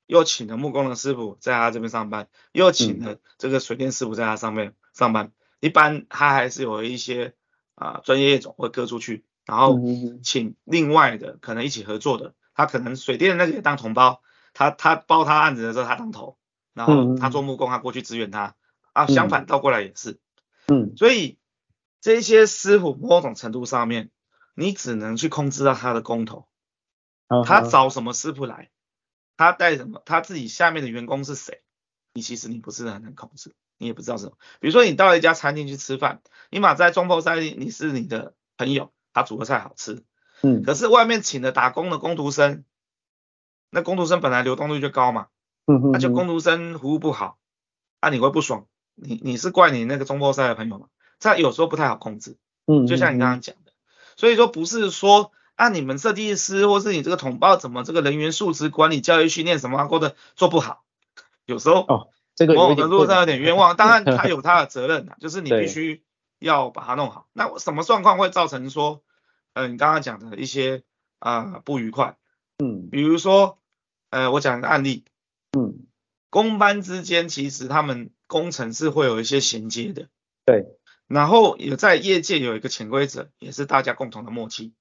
[0.05, 7.33] 又请了木工的师傅在他这边上班，又请了这个水电师傅在他上面上班，一般他还是有一些
[7.73, 9.79] 啊专业业种会割出去，然后
[10.21, 14.21] 请另外的可能一起合作的，他可能水电的那个也当同胞，
[14.53, 16.37] 他他包他案子的时候他当头，
[16.73, 18.55] 然后他做木工他过去支援他。
[18.93, 20.17] 啊，相反倒过来也是，
[20.65, 21.37] 嗯，所以
[22.01, 24.09] 这些师傅某种程度上面，
[24.55, 26.46] 你只能去控制到他的工头，
[27.45, 28.69] 他找什么师傅来，
[29.35, 31.61] 他带什么，他自己下面的员工是谁，
[32.13, 34.33] 你其实你不是很能控制，你也不知道什么。
[34.59, 40.03] 比如说你到一家餐厅去吃饭，你马在中破塞，你是你的朋友，他煮的菜好吃，
[40.41, 42.63] 嗯，可是外面请的打工的工读生，
[43.69, 45.27] 那工读生本来流动率就高嘛，
[45.65, 47.37] 嗯，那就工读生服务不好，
[47.99, 48.67] 啊你会不爽。
[48.99, 50.87] 你你是怪你那个中破赛的朋友吗？
[51.19, 52.35] 这有时候不太好控制，
[52.65, 53.71] 嗯，就像你刚刚讲的，
[54.15, 60.85] 所以说不是说啊你们设计师或是你这个统包怎么这个人员素质管理教育训练什么或者做不好，
[61.45, 66.03] 有时候哦这个某种程度上有点冤枉，当然他 有他的责任就是你必须
[66.39, 67.27] 要把它弄好。
[67.33, 69.03] 那什么状况会造成说，
[69.53, 70.83] 呃你刚刚讲的一些
[71.19, 72.15] 啊、呃、不愉快，
[72.59, 73.59] 嗯，比如说
[74.11, 75.03] 呃我讲一个案例，
[75.57, 75.85] 嗯，
[76.29, 78.11] 工班之间其实他们。
[78.29, 80.09] 工程是会有一些衔接的，
[80.43, 80.65] 对，
[81.07, 84.73] 然后也在业界有一个潜规则，也是大家共同的默契，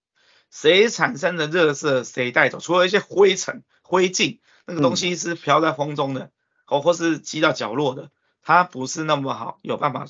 [0.50, 6.30] 谁产生的热色谁带走，除了一些灰尘、灰烬，那个东西是飘在风中的，
[6.64, 8.10] 或、嗯、或是积到角落的，
[8.42, 10.06] 它不是那么好有办法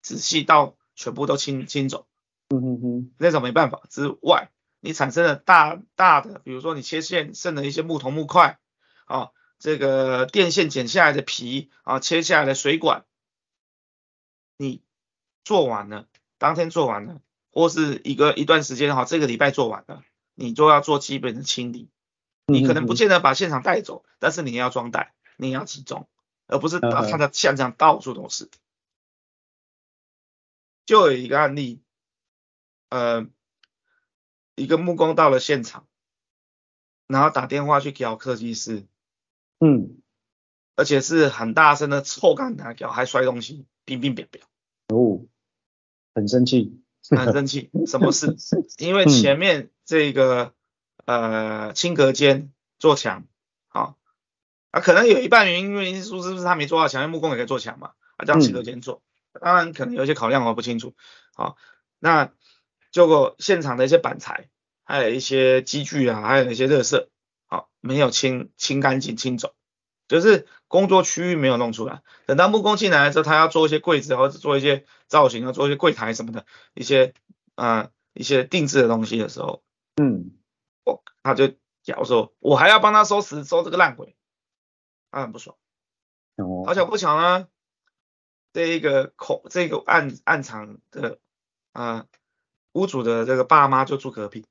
[0.00, 2.06] 仔细到全部都清清走，
[2.48, 8.58] 嗯哼哼，那种没办法之外，你产生了大大的，比如说你切线剩的一些木头木块，
[9.06, 9.30] 啊。
[9.64, 13.04] 这个电线剪下来的皮啊，切下来的水管，
[14.56, 14.82] 你
[15.44, 17.20] 做完了，当天做完了，
[17.52, 20.02] 或是一个一段时间好，这个礼拜做完了，
[20.34, 21.88] 你就要做基本的清理。
[22.46, 26.08] 你可能不见得把现场带走，但是你要装袋，你要集中，
[26.48, 28.50] 而不是把它的现场到处都是。
[30.84, 31.80] 就有一个案例，
[32.90, 33.28] 呃，
[34.56, 35.86] 一个木工到了现场，
[37.06, 38.86] 然后打电话去叫设计师，
[39.60, 40.02] 嗯，
[40.74, 44.40] 而且是很大声的臭干他叫，还摔东西，乒乒乓乓，
[44.88, 45.24] 哦，
[46.12, 48.36] 很生气，很生气，什么事？
[48.78, 50.52] 因为前面这个。
[51.04, 53.24] 呃，清隔间做墙，
[53.66, 53.98] 好，
[54.70, 60.94] 啊，可能有一半原因，因为是不是他没做到墙，因为木工也可以做墙嘛，啊，这样轻隔间做，嗯、当然可能有一些考量我不清楚，
[61.34, 61.56] 好，
[61.98, 62.30] 那
[62.92, 64.48] 结果现场的一些板材，
[64.84, 67.10] 还有一些机具啊，还有一些热色，
[67.46, 69.56] 好，没有清清干净清走，
[70.12, 76.44] 就是工作区域没有弄出来，等到木工进来的时候，他要做一些柜子或者做一些造型，要做一些柜台什么的，
[76.74, 77.14] 一些
[77.54, 79.62] 呃一些定制的东西的时候，
[79.96, 80.32] 嗯。
[80.84, 81.48] 我他就
[81.82, 84.16] 假如说，我还要帮他收拾收这个烂鬼，
[85.10, 85.56] 他很不爽。
[86.36, 86.64] 哦。
[86.66, 87.48] 好巧不巧呢，
[88.52, 91.20] 这一个口这个暗暗场的
[91.72, 92.06] 啊、呃、
[92.72, 94.44] 屋主的这个爸妈就住隔壁，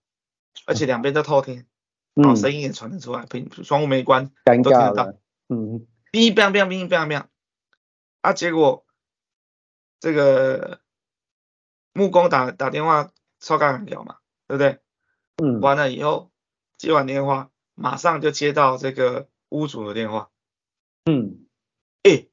[0.66, 1.66] 而且两边都偷听，
[2.14, 3.28] 然后声音也传得出来，
[3.64, 5.14] 窗户没关，尴都听得到。
[5.52, 5.86] 嗯。
[6.12, 7.26] 哔哔哔哔哔哔，
[8.22, 8.86] 啊，结果
[10.00, 10.82] 这个
[11.94, 14.80] 木工打打电话超干掉嘛，对不对？
[15.38, 16.32] 嗯，完了以后
[16.78, 20.30] 接完电话，马上就接到这个屋主的电话。
[21.06, 21.46] 嗯，
[22.04, 22.30] 诶，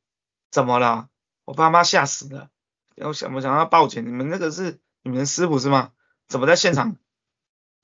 [0.50, 1.08] 怎么了？
[1.44, 2.50] 我爸妈吓死了，
[2.96, 4.04] 我想不想要报警？
[4.04, 5.92] 你们那个是你们的师傅是吗？
[6.26, 6.96] 怎么在现场？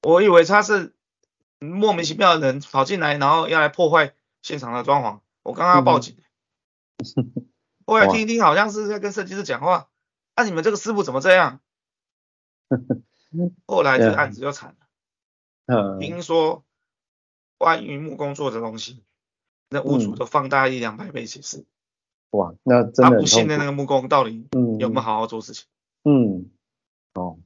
[0.03, 0.93] 我以为他是
[1.61, 5.21] 莫名其妙的人跑进来，然后要来破坏现场的装潢。
[5.45, 6.17] 我刚刚要报警。
[7.17, 7.49] 嗯、
[7.87, 9.89] 后来听一听，好像是在跟设计师讲话。
[10.35, 11.61] 那、啊、你们这个师傅怎么这样？
[13.67, 14.87] 后来这个案子就惨了。
[15.67, 16.65] 嗯，听说
[17.57, 19.05] 关于木工做的东西，
[19.69, 21.65] 那屋主都放大一两百倍解释。
[22.31, 25.67] 哇，那真的他不信的那个木工到底有没有好好做事情？
[26.03, 26.51] 嗯，
[27.15, 27.39] 哦，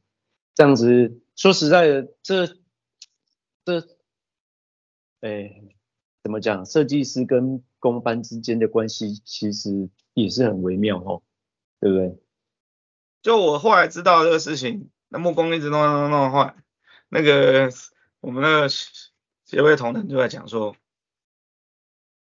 [0.55, 2.47] 这样子说实在的，这
[3.65, 3.87] 这，
[5.21, 5.63] 哎，
[6.29, 6.67] 怎么讲？
[6.67, 11.23] 设计师跟工班之间的关系其实也是很微妙哦，
[11.81, 12.19] 对不对？
[13.23, 16.55] 就我后来知道这个事情，那木工一直弄弄弄弄坏，
[17.09, 17.73] 那个。
[18.21, 20.75] 我们那个协会同仁就在讲说，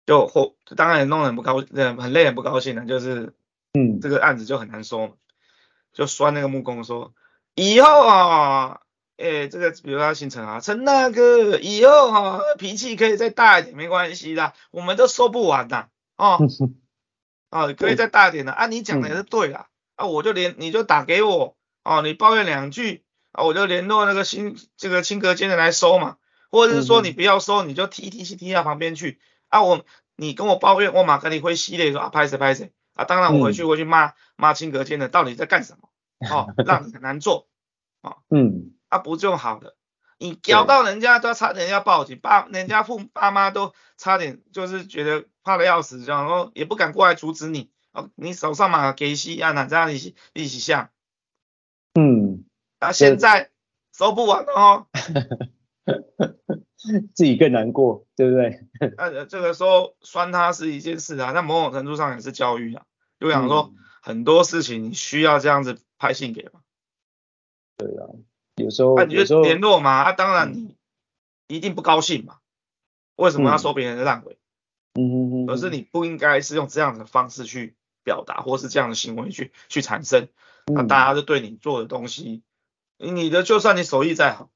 [0.06, 3.34] 就后当然弄得很不高兴，很累很不高兴的，就是
[3.72, 5.14] 嗯，这个案子就很难收嘛，
[5.92, 7.14] 就酸那个木工说，
[7.56, 8.82] 以后啊，
[9.18, 16.38] 哎，这个比如说他姓陈啊，陈大哥，以后啊脾气可以再大一点没关系的，我们都收不完的，哦，
[17.50, 23.04] 哦可以再大一点的啊，你讲的也是对啦，啊我就连你就打给我，哦你抱怨两句。
[23.30, 26.16] 啊，我就联络那个新这个轻隔间的来收嘛，
[26.50, 29.20] 或者是说你不要收，你就踢踢踢踢到旁边去。
[29.48, 29.84] 啊，我
[30.16, 35.90] 你跟我抱怨，我马上你会系列说啊，拍谁拍谁啊，当然我回去回去骂骂轻隔间的到底在干什么，
[36.34, 37.48] 哦， 让你很难做，
[38.00, 39.76] 啊，嗯，啊不就好了，
[40.18, 50.90] 你咬到人家都差点要报警，爸人家父爸妈都差点就是觉得怕的要死，然后也不敢过来阻止你，哦，你手上嘛给息啊，哪这样一起一起下，
[51.94, 52.44] 嗯。
[52.80, 53.50] 啊，现在
[53.92, 54.86] 收不完了哦，
[57.12, 58.68] 自己更难过，对不对？
[58.96, 62.84] 那 这个时候酸他是一件事啊，那某种程度上也是教育啊，
[63.18, 66.60] 就想说很多事情你需要这样子拍信给嘛。
[67.78, 68.06] 对啊，
[68.58, 70.74] 有时候那你就联络嘛，啊，当然你
[71.48, 72.38] 一定不高兴嘛，
[73.16, 74.36] 为什么要收别人的烂尾？
[74.94, 80.28] 嗯嗯嗯，可是你不应该是用这样的方式去表达，或是这样的行为去去产生，
[80.66, 82.42] 那大家就对你做的东西。
[82.98, 84.50] 你的就算你手艺再好，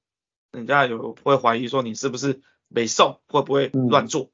[0.51, 4.31] 人家有会怀疑说你是不是没送，会不会乱做？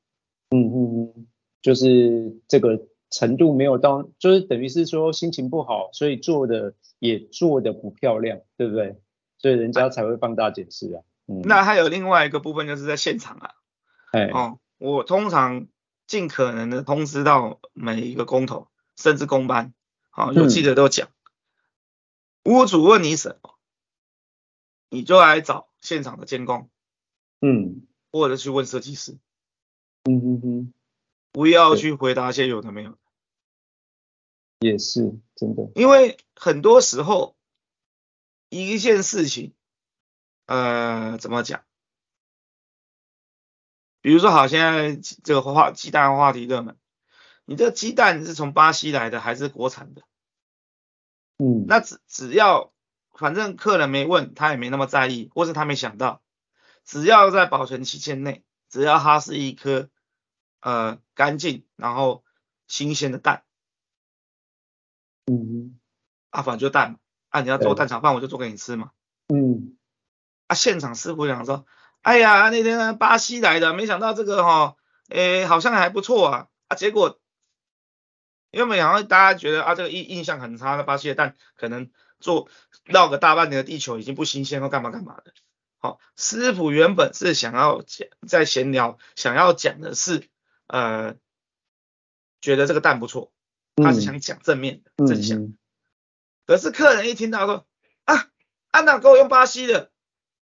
[0.50, 1.26] 嗯嗯嗯，
[1.60, 8.96] 就是这个程度没有到，就是等于是说心情不好，所以做的也做的不漂亮，对不对？
[9.38, 11.02] 所以人家才会放大检视啊。
[11.26, 13.54] 嗯，那还有另外一个部分就是在现场啊。
[14.12, 14.26] 哎。
[14.28, 15.66] 哦，我通常
[16.06, 19.74] 尽可能的通知到每一个工头，甚至工班，
[20.10, 21.08] 好、哦，有记者都讲，
[22.44, 23.58] 嗯、屋主问你什么？
[24.90, 26.70] 你就来找现场的监工，
[27.40, 29.18] 嗯，或者去问设计师，
[30.04, 30.72] 嗯哼哼，
[31.30, 32.98] 不要去回答一些有的没有的，
[34.60, 37.36] 也是真的，因为很多时候
[38.48, 39.54] 一件事情，
[40.46, 41.64] 呃，怎么讲？
[44.00, 46.78] 比如说，好，现在这个话鸡蛋话题热门，
[47.44, 50.02] 你这个鸡蛋是从巴西来的还是国产的？
[51.38, 52.72] 嗯，那只只要。
[53.14, 56.22] 反正客人没问，他也没那么在意，或是他没想到，
[56.84, 59.90] 只要在保存期限内，只要它是一颗
[60.60, 62.22] 呃干净然后
[62.68, 63.42] 新鲜的蛋，
[65.26, 65.80] 嗯，
[66.30, 66.98] 啊，反正就蛋嘛，
[67.30, 68.90] 啊，你要做蛋炒饭，我就做给你吃嘛，
[69.28, 69.76] 嗯，
[70.46, 71.66] 啊，现场师傅讲说，
[72.02, 74.76] 哎呀，那天巴西来的，没想到这个哈、哦，
[75.08, 77.18] 诶，好像还不错啊，啊，结果。
[78.50, 82.48] 因为没想到大家觉得啊，这个印印象很差的巴西的蛋，可能做
[82.82, 85.34] 绕个大半年的地球已经不新鲜或干嘛干嘛的。
[85.76, 90.30] 好、哦，师傅原本是想要讲在闲聊，想要讲的是
[90.66, 91.16] 呃，
[92.40, 93.32] 觉得这个蛋不错，
[93.76, 95.52] 他是想讲正面的、嗯、正向。
[96.48, 97.66] 可是客人一听到说
[98.04, 98.30] 啊，
[98.70, 99.90] 安娜给我用巴西的，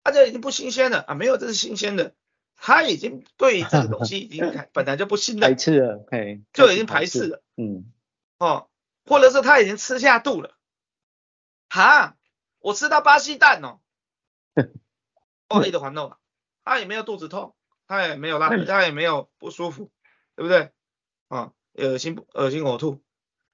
[0.01, 2.15] 啊这已经不新鲜了啊，没有这是新鲜的。
[2.55, 4.41] 他已经对这个东西已经
[4.73, 7.91] 本来就不信任，排斥了，嘿，就已经排斥了，嗯，
[8.39, 8.69] 哦，
[9.05, 10.55] 或者是他已经吃下肚了，
[11.69, 12.15] 哈，
[12.59, 13.79] 我吃到巴西蛋哦，
[15.49, 16.17] 哦，你的还弄了，
[16.63, 17.53] 他也没有肚子痛，
[17.85, 19.91] 他也没有拉，他也没有不舒服，
[20.35, 20.71] 对不对？
[21.27, 23.03] 啊，恶心恶心呕吐，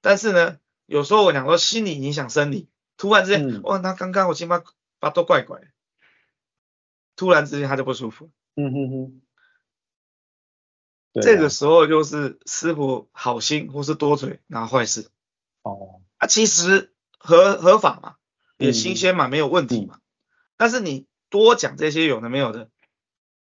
[0.00, 0.59] 但是呢，
[0.90, 4.60] 有时候我讲说心理影响生理，突然之间，哇、那刚刚我起码
[4.98, 5.60] 发都怪怪，
[7.14, 8.28] 突然之间他就不舒服。
[8.56, 9.22] 嗯哼哼，
[11.22, 15.08] 这个时候就是师傅好心或是多嘴拿坏事
[15.62, 18.16] 哦啊，其实合合法嘛，
[18.58, 19.98] 也新鲜嘛，嗯、没有问题嘛。
[19.98, 20.02] 嗯、
[20.56, 22.68] 但是你多讲这些有的没有的，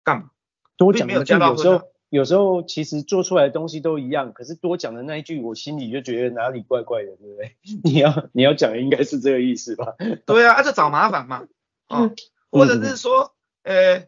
[0.04, 0.30] 干嘛？
[0.76, 1.50] 多讲没有加到。
[1.50, 7.56] 有时候有时候其实做出来的东西都一样，可是多讲的那一句，我心里就觉得哪里怪怪的，对不对？
[7.82, 9.94] 你要你要讲的应该是这个意思吧？
[10.26, 11.46] 对啊，啊就找麻烦嘛，
[11.88, 12.10] 啊，
[12.50, 14.04] 或者是说，呃。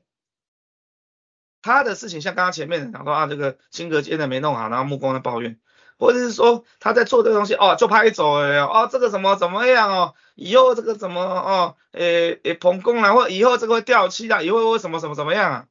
[1.67, 5.59] 他的事情像刚刚前面讲到啊，这个新隔间的没弄好，然后木工在抱怨，
[5.99, 15.67] 或者是说他在做这个东西哦，就拍走了哦，这个什么怎么样哦，以后这个怎么哦，诶诶棚工啊，或以后这个会掉漆啊，以后会什么什么怎么样啊，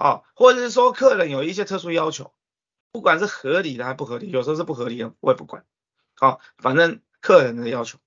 [0.00, 2.32] 哦，或者是说客人有一些特殊要求，
[2.90, 5.64] 不管是合理的还不合理，有时候是不合理的，我也不管，
[6.16, 7.98] 好、哦，反正客人的要求，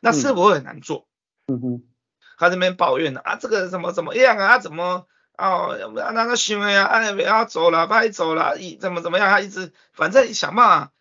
[0.00, 1.06] 那是不会很难做？
[1.46, 1.82] 嗯哼，
[2.38, 5.06] 他这边抱怨啊，这个怎么怎么样啊，怎么？
[5.38, 5.76] 哦，
[6.14, 9.28] 那个行为啊，哎，不要走了，不要走了，一怎么怎么样？
[9.30, 10.92] 他一直反正想办法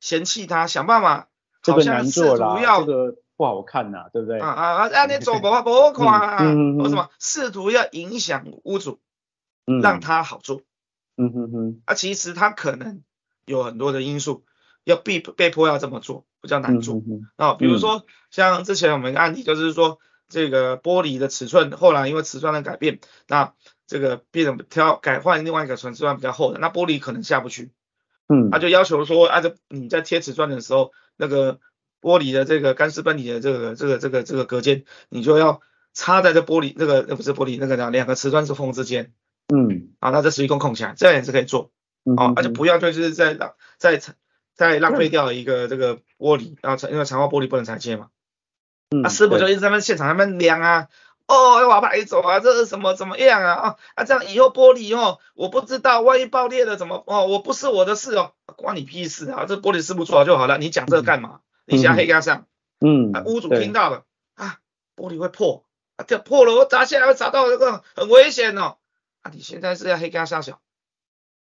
[0.00, 1.28] 嫌弃他，想办法
[1.66, 4.38] 好像试图要这个不好看呐、啊，对不对？
[4.38, 4.88] 啊啊啊！
[4.88, 9.03] 啊你走不不好看啊，或、嗯嗯、什么试图要影响屋主，嗯、
[9.82, 10.62] 让他好做。
[11.16, 11.82] 嗯哼哼。
[11.84, 13.02] 啊，其实他可能
[13.46, 14.44] 有很多的因素，
[14.84, 17.02] 要被被迫要这么做，比较难做。
[17.36, 19.98] 啊、比如说、嗯、像之前我们的案例就是说。
[20.26, 22.98] 这个玻璃的尺寸，后来因为瓷砖的改变，
[23.28, 23.52] 那
[23.86, 27.72] 这个变成挑改换另外一个瓷砖比较厚的，那玻璃可能下不去，
[28.28, 31.60] 嗯，他就要求说，按照你在贴瓷砖的时候，那个
[32.00, 35.60] 玻璃的这个干湿分离的这个这个这个这个隔间，你就要
[35.92, 39.12] 插在这玻璃那个不是玻璃那个两两个瓷砖之缝之间，
[39.48, 41.70] 嗯，啊，那这实际空空起来，这样也是可以做，
[42.04, 44.00] 嗯，啊，而且不要就是在浪在
[44.54, 48.08] 在浪费掉一个这个玻璃，然后因为强化玻璃不能裁切嘛。
[49.02, 50.88] 啊，师傅就一直在那现场那边量啊，
[51.26, 52.38] 哦，要往哪里走啊？
[52.38, 53.52] 这是什么怎么样啊？
[53.54, 57.02] 啊，啊，这样以后玻璃哦，我不知道，万一爆裂了怎么？
[57.06, 59.46] 哦，我不是我的事哦，关你屁事啊！
[59.48, 61.40] 这玻璃师傅做好就好了，你讲这个干嘛？
[61.66, 62.46] 你想黑压上？
[62.80, 64.04] 嗯，啊，屋主听到了
[64.36, 64.58] 啊，
[64.96, 65.64] 玻璃会破，
[65.96, 68.76] 啊，这破了我砸下来会砸到这个很危险哦。
[69.24, 70.60] 啊，你现在是要黑压下小？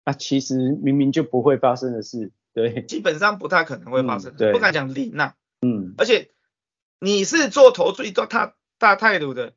[0.04, 6.32] 啊，其实明明就不会发生的事，对，基本上不太可能会发生，对，不敢讲零呐，嗯，而且。
[7.00, 9.54] 你是做投最大大大态度的，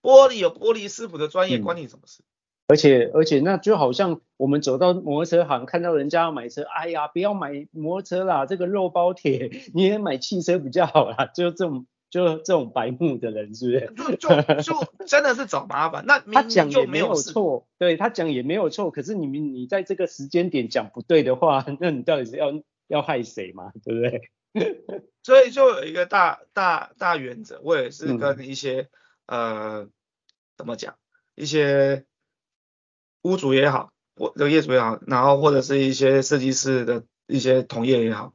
[0.00, 2.22] 玻璃有玻璃师傅的专业，关你什么事？
[2.68, 11.26] 而且而且那就好像我们走到摩托车行，看到人家要买车，哎呀，不要买摩托车啦，这个肉包铁， 你也买汽车比较好啦。
[11.26, 13.92] 就这种就这种白目的人，是不是？
[13.96, 16.04] 就就就真的是找麻烦。
[16.06, 18.90] 那他讲也没有错，对他讲也没有错。
[18.90, 22.52] 可是你你在这个时间点讲不对的话，那你到底是要
[22.86, 23.72] 要害谁嘛？
[23.84, 24.30] 对不对？
[25.22, 28.88] 所以就有一个大大大原则，我也是跟一些、
[29.26, 29.88] 嗯、呃
[30.56, 30.96] 怎么讲，
[31.34, 32.06] 一些
[33.22, 38.32] 屋主也好，或这个业主也好，然后或者是一些设计师的一些同业也，好，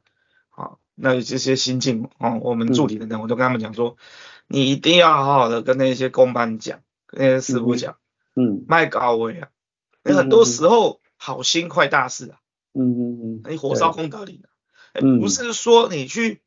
[0.94, 3.96] 那这些新进哦，我们助理的人，我都跟他们讲说，
[4.46, 7.96] 你一定要好好的跟那些工班讲，跟那些师傅讲，
[8.36, 9.48] 嗯，卖高位啊，
[10.04, 12.38] 你很多时候好心坏大事啊，
[12.74, 14.48] 嗯嗯嗯，你火烧功德林啊。
[15.20, 16.40] 不是说你去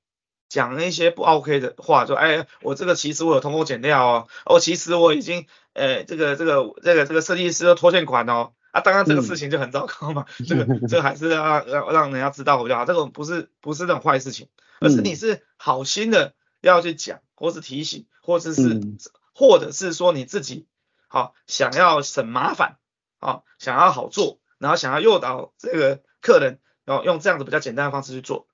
[0.48, 14.49] 讲那些不 OK 的话，说哎，我这个其实我有偷工减料哦，哦，其实我已经，呃，这个这个这个这个设计师的拖欠款哦，啊，当然这个事情就很糟糕嘛， 嗯、这个这个还是要让让人家知道比较好，这个不是不是那种坏事情，
[14.80, 18.97] 而是你是好心的要去讲或是提醒，或者是、嗯、
[19.34, 20.68] 或者是说你自己
[21.07, 22.78] 好想要省麻烦，
[23.20, 28.47] 啊想要好做，然后想要诱导这个客人，然后用这样子比较简单的方式去做，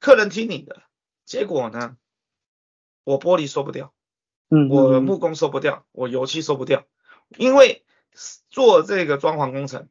[0.00, 0.82] 客人听你的，
[1.24, 1.96] 结果呢，
[3.04, 3.92] 我玻璃收不掉，
[4.50, 6.84] 嗯，我木工收不掉，我油漆收不掉，
[7.38, 7.84] 因为
[8.50, 9.88] 做这个装潢工程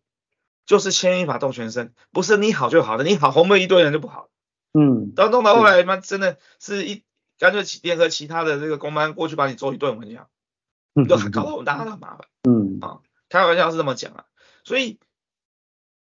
[0.65, 4.29] 就是牵一发动全身，不是你好就好的，你好后面一堆人就不好。
[4.73, 7.03] 嗯，到弄到后来，妈真的是一
[7.37, 10.29] 干脆起联合其他的这个工班过去把你揍一顿，我跟你讲，
[10.95, 12.27] 就搞得我大的麻烦。
[12.43, 12.99] 嗯啊，
[13.29, 14.25] 开玩笑是这么讲啊，
[14.63, 14.99] 所以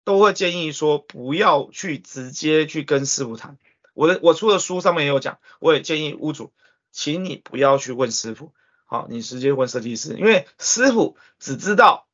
[0.03, 3.57] 都会建议说不要去直接去跟师傅谈。
[3.93, 6.51] 我的我出的书上面也有讲，我也建议屋主，
[6.91, 8.53] 请你不要去问师傅，
[8.91, 12.07] 好，你直接问设计师，因为师傅只知道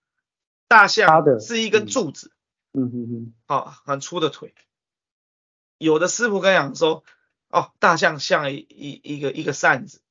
[0.67, 2.33] 大象是一根柱子，
[2.73, 4.53] 嗯嗯嗯，好，很粗的腿。
[5.77, 7.05] 有的师傅跟你讲说，
[7.47, 10.01] 哦，大象像一一一个一个扇子，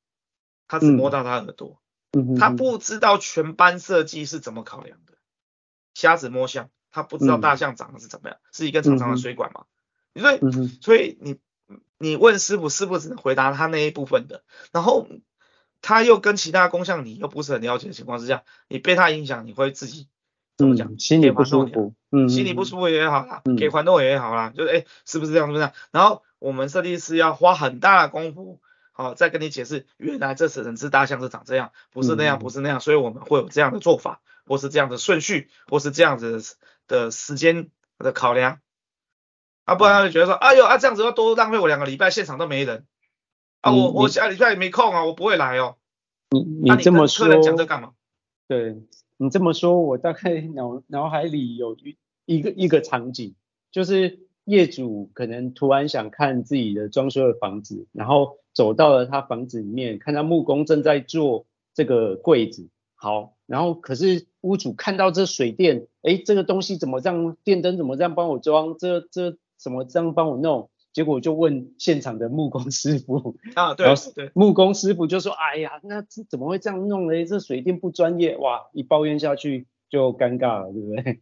[0.67, 5.19] 他只摸到他耳朵，嗯、他不知道全班设计是怎么考量的，
[5.93, 9.67] 瞎子摸象，他不知道大象长得是怎么样，嗯、是一根长长的水管嘛？
[10.19, 11.39] 所以、嗯、所以你
[11.99, 15.07] 你问师傅，师傅只能回答他那一部分的，然后
[15.85, 20.09] 他又跟其他工项你又不是很了解的情况之下，你被他影响，你会自己。
[20.57, 20.99] 怎么讲、嗯？
[20.99, 25.49] 心里不舒服，嗯，心里不舒服也好啦，嗯、给环豆也好啦，就是哎，是不是这样？
[25.49, 25.73] 是不是这样？
[25.91, 28.61] 然后我们设计师要花很大的功夫，
[28.93, 36.41] 好、哦，再跟你解释，原来这是整只大象是长这样，不是那样，不是那样，所以我们会有这样的做法，或是这样的顺序，或是这样子
[36.87, 37.69] 的时间
[37.99, 38.61] 的考量，
[39.65, 42.87] 啊，不然他就觉得说，哎呦，啊这样子要多浪费我两个礼拜，现场都没人，
[43.65, 45.77] 啊，我我下礼拜也没空啊，我不会来哦。
[46.31, 47.93] 你你这么说，客人讲这干嘛？
[48.47, 48.77] 对。
[49.17, 51.97] 你这么说，我大概脑脑海里有一
[52.27, 53.35] 一个一个场景，
[53.71, 70.71] 就是业主可能突然想看自己的装修的房子，然后走到了他房子里面，看到木工正在做这个柜子，好，然后可是屋主看到这水电，哎，这个东西怎么这样，电灯怎么这样帮我装，这这怎么这样帮我弄？
[70.95, 77.27] 结果就问现场的木工师傅啊，对对，木工师傅就说，哎呀，那这怎么会这样弄呢？
[77.27, 81.21] 这水电不专业，哇，一抱怨下去就尴尬了，对不对？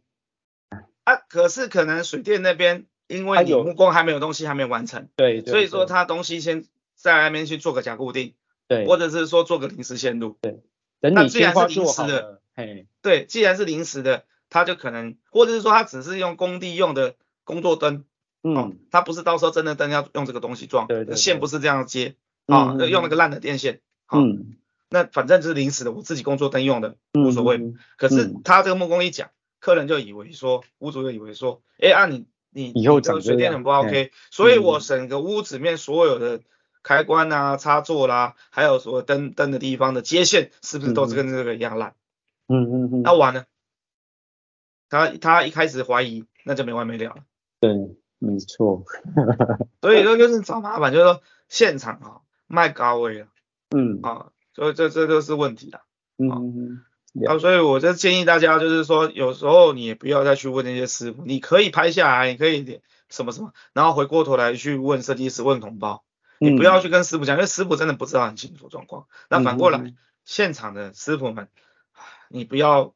[1.04, 8.34] 啊，可是可能水电那边因为你木工还没有东西还没有完成，对，对，所以说他东西先在那边去做个假固定，
[8.68, 10.60] 对，或者是说做个临时线路，对，
[11.00, 17.14] 等你先画做好的，嘿，对，既然是临时的，他就可能，或者是说他只是用工地用的
[17.44, 18.04] 工作灯。
[18.45, 22.16] 嗯，他不是到时候真的灯要用这个东西装，对，对，对，线不是这样接，
[22.47, 23.80] 啊、嗯，用那个烂的电线，
[24.12, 24.57] 嗯，
[24.90, 27.78] 那反正就是临时的，我自己工作灯用的，无所谓、嗯。
[27.97, 29.30] 可是他这个木工一讲，
[29.61, 36.40] 客人就以为说，屋主就以为说，哎、欸，啊你你以后这个水电很不 OK，所以我整个屋子面所有的
[36.82, 41.95] 开关啊、插座啦，还有所有灯灯的地方的接线，是不是都是跟这个一样烂？
[42.49, 43.45] 嗯嗯嗯，那完了，
[44.90, 47.22] 他他一开始怀疑，那就没完没了了。
[47.61, 47.70] 对。
[48.24, 48.84] 没错，
[49.82, 53.26] 所以说就是找麻烦，就是说现场啊卖高位了，
[53.74, 53.98] 嗯。
[54.02, 55.80] 啊，所以这这都是问题了，
[56.18, 56.84] 嗯，
[57.26, 66.04] 啊，所以我就建议大家就是说，有时候你也不要再去问那些师傅，你可以拍下来，你可以点什么什么，然后回过头来去问设计师、问同胞，
[66.38, 66.80] 你不要。
[66.80, 69.06] 去跟师傅讲，因为师傅真的不知道很清楚状况。
[69.28, 69.94] 那反过来，
[70.24, 71.48] 现场的师傅们，
[72.28, 72.94] 你不要。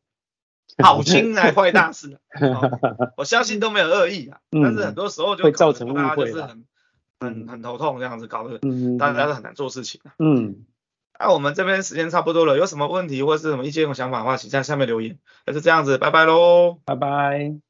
[0.85, 2.71] 好心来坏大事，哦，
[3.17, 6.65] 我相信都没有恶意啊， 嗯，但是很多时候就会造成大家，就是很
[7.19, 8.59] 很很头痛这样子搞得，
[8.99, 10.01] 大家都很难做事情。
[10.19, 10.67] 嗯，
[11.19, 15.19] 那，啊，我们这边时间差不多了，有什么问题或是什么意见或想法的话，请在下面留言。
[15.47, 17.66] 那就这样子，拜拜喽，拜拜。